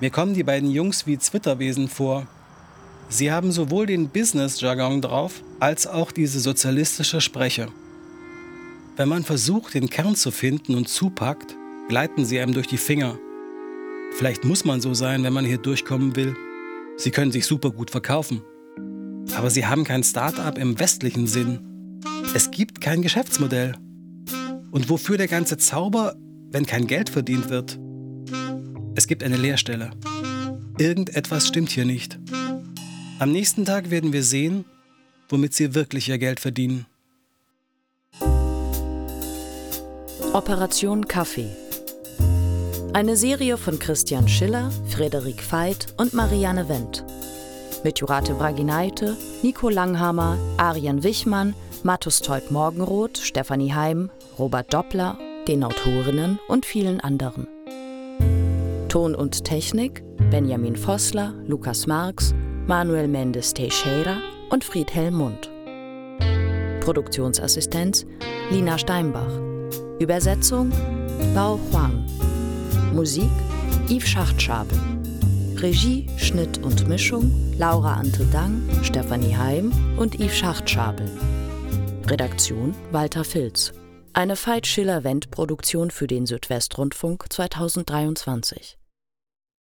Mir 0.00 0.10
kommen 0.10 0.34
die 0.34 0.42
beiden 0.42 0.70
Jungs 0.70 1.06
wie 1.06 1.18
Zwitterwesen 1.18 1.86
vor. 1.86 2.26
Sie 3.08 3.30
haben 3.30 3.52
sowohl 3.52 3.86
den 3.86 4.08
Business-Jargon 4.08 5.00
drauf, 5.00 5.42
als 5.60 5.86
auch 5.86 6.10
diese 6.10 6.40
sozialistische 6.40 7.20
Spreche. 7.20 7.68
Wenn 8.96 9.08
man 9.08 9.24
versucht, 9.24 9.74
den 9.74 9.90
Kern 9.90 10.14
zu 10.14 10.30
finden 10.30 10.76
und 10.76 10.88
zupackt, 10.88 11.56
gleiten 11.88 12.24
sie 12.24 12.38
einem 12.38 12.54
durch 12.54 12.68
die 12.68 12.76
Finger. 12.76 13.18
Vielleicht 14.16 14.44
muss 14.44 14.64
man 14.64 14.80
so 14.80 14.94
sein, 14.94 15.24
wenn 15.24 15.32
man 15.32 15.44
hier 15.44 15.58
durchkommen 15.58 16.14
will. 16.14 16.36
Sie 16.96 17.10
können 17.10 17.32
sich 17.32 17.44
super 17.44 17.72
gut 17.72 17.90
verkaufen. 17.90 18.42
Aber 19.34 19.50
sie 19.50 19.66
haben 19.66 19.82
kein 19.82 20.04
Start-up 20.04 20.58
im 20.58 20.78
westlichen 20.78 21.26
Sinn. 21.26 22.00
Es 22.34 22.52
gibt 22.52 22.80
kein 22.80 23.02
Geschäftsmodell. 23.02 23.74
Und 24.70 24.88
wofür 24.88 25.16
der 25.16 25.28
ganze 25.28 25.56
Zauber, 25.56 26.14
wenn 26.52 26.64
kein 26.64 26.86
Geld 26.86 27.10
verdient 27.10 27.50
wird? 27.50 27.80
Es 28.94 29.08
gibt 29.08 29.24
eine 29.24 29.36
Leerstelle. 29.36 29.90
Irgendetwas 30.78 31.48
stimmt 31.48 31.70
hier 31.70 31.84
nicht. 31.84 32.20
Am 33.18 33.32
nächsten 33.32 33.64
Tag 33.64 33.90
werden 33.90 34.12
wir 34.12 34.22
sehen, 34.22 34.64
womit 35.28 35.52
sie 35.52 35.74
wirklich 35.74 36.08
ihr 36.08 36.18
Geld 36.18 36.38
verdienen. 36.38 36.86
Operation 40.34 41.06
Kaffee. 41.06 41.48
Eine 42.92 43.14
Serie 43.14 43.56
von 43.56 43.78
Christian 43.78 44.26
Schiller, 44.26 44.72
Frederik 44.88 45.40
Veit 45.52 45.86
und 45.96 46.12
Marianne 46.12 46.68
Wendt. 46.68 47.04
Mit 47.84 48.00
Jurate 48.00 48.34
Braginaite, 48.34 49.16
Nico 49.44 49.68
Langhammer, 49.68 50.36
Arian 50.56 51.04
Wichmann, 51.04 51.54
Mattus 51.84 52.20
Teut 52.20 52.50
Morgenroth, 52.50 53.16
Stefanie 53.16 53.74
Heim, 53.74 54.10
Robert 54.36 54.74
Doppler, 54.74 55.16
den 55.46 55.62
Autorinnen 55.62 56.40
und 56.48 56.66
vielen 56.66 56.98
anderen. 56.98 57.46
Ton 58.88 59.14
und 59.14 59.44
Technik 59.44 60.02
Benjamin 60.32 60.74
Vossler, 60.74 61.32
Lukas 61.46 61.86
Marx, 61.86 62.34
Manuel 62.66 63.06
Mendes 63.06 63.54
Teixeira 63.54 64.16
und 64.50 64.64
Friedhelm 64.64 65.14
Mund. 65.14 65.48
Produktionsassistenz 66.80 68.04
Lina 68.50 68.78
Steinbach. 68.78 69.53
Übersetzung 70.00 70.72
Bao 71.34 71.58
Huang. 71.70 72.04
Musik 72.92 73.30
Yves 73.88 74.08
Schachtschabel. 74.08 74.76
Regie, 75.56 76.08
Schnitt 76.16 76.58
und 76.58 76.88
Mischung 76.88 77.30
Laura 77.56 77.94
Ante-Dang, 77.94 78.60
Stefanie 78.82 79.36
Heim 79.36 79.72
und 79.96 80.18
Yves 80.18 80.36
Schachtschabel. 80.36 81.08
Redaktion 82.06 82.74
Walter 82.90 83.22
Filz. 83.22 83.72
Eine 84.12 84.36
Veit 84.36 84.66
Schiller-Wendt-Produktion 84.66 85.92
für 85.92 86.08
den 86.08 86.26
Südwestrundfunk 86.26 87.26
2023. 87.32 88.76